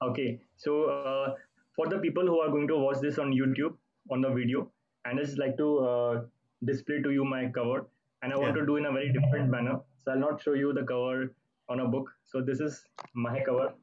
okay. 0.09 0.39
So 0.57 0.85
uh, 0.85 1.35
for 1.75 1.87
the 1.87 1.97
people 1.99 2.25
who 2.25 2.39
are 2.39 2.49
going 2.49 2.67
to 2.67 2.77
watch 2.77 2.99
this 3.01 3.17
on 3.19 3.31
YouTube 3.31 3.75
on 4.11 4.21
the 4.21 4.29
video, 4.29 4.71
and 5.05 5.19
I 5.19 5.23
just 5.23 5.37
like 5.37 5.57
to 5.57 5.79
uh, 5.79 6.21
display 6.65 7.01
to 7.01 7.11
you 7.11 7.25
my 7.25 7.47
cover, 7.59 7.85
and 8.21 8.33
I 8.33 8.37
want 8.37 8.55
Yeah. 8.55 8.61
to 8.61 8.65
do 8.65 8.77
in 8.77 8.85
a 8.85 8.91
very 8.91 9.11
different 9.13 9.49
manner. 9.49 9.79
So 10.03 10.11
I'll 10.11 10.19
not 10.19 10.41
show 10.41 10.53
you 10.53 10.73
the 10.73 10.83
cover 10.83 11.33
on 11.69 11.79
a 11.79 11.87
book. 11.87 12.09
So 12.25 12.41
this 12.41 12.59
is 12.59 12.85
my 13.13 13.39
cover. 13.41 13.73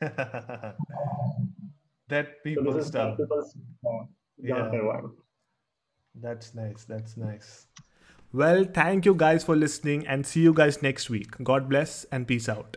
that 2.08 2.42
people 2.44 2.76
is 2.76 2.86
stuff. 2.86 3.16
people's 3.16 3.56
uh, 3.86 4.04
Yeah. 4.38 4.70
That's 6.14 6.54
nice. 6.54 6.84
That's 6.84 7.16
nice. 7.16 7.66
Well, 8.32 8.64
thank 8.64 9.06
you 9.06 9.14
guys 9.14 9.44
for 9.44 9.56
listening 9.56 10.06
and 10.06 10.26
see 10.26 10.40
you 10.40 10.52
guys 10.52 10.82
next 10.82 11.08
week. 11.10 11.36
God 11.42 11.68
bless 11.68 12.04
and 12.12 12.26
peace 12.26 12.48
out. 12.48 12.76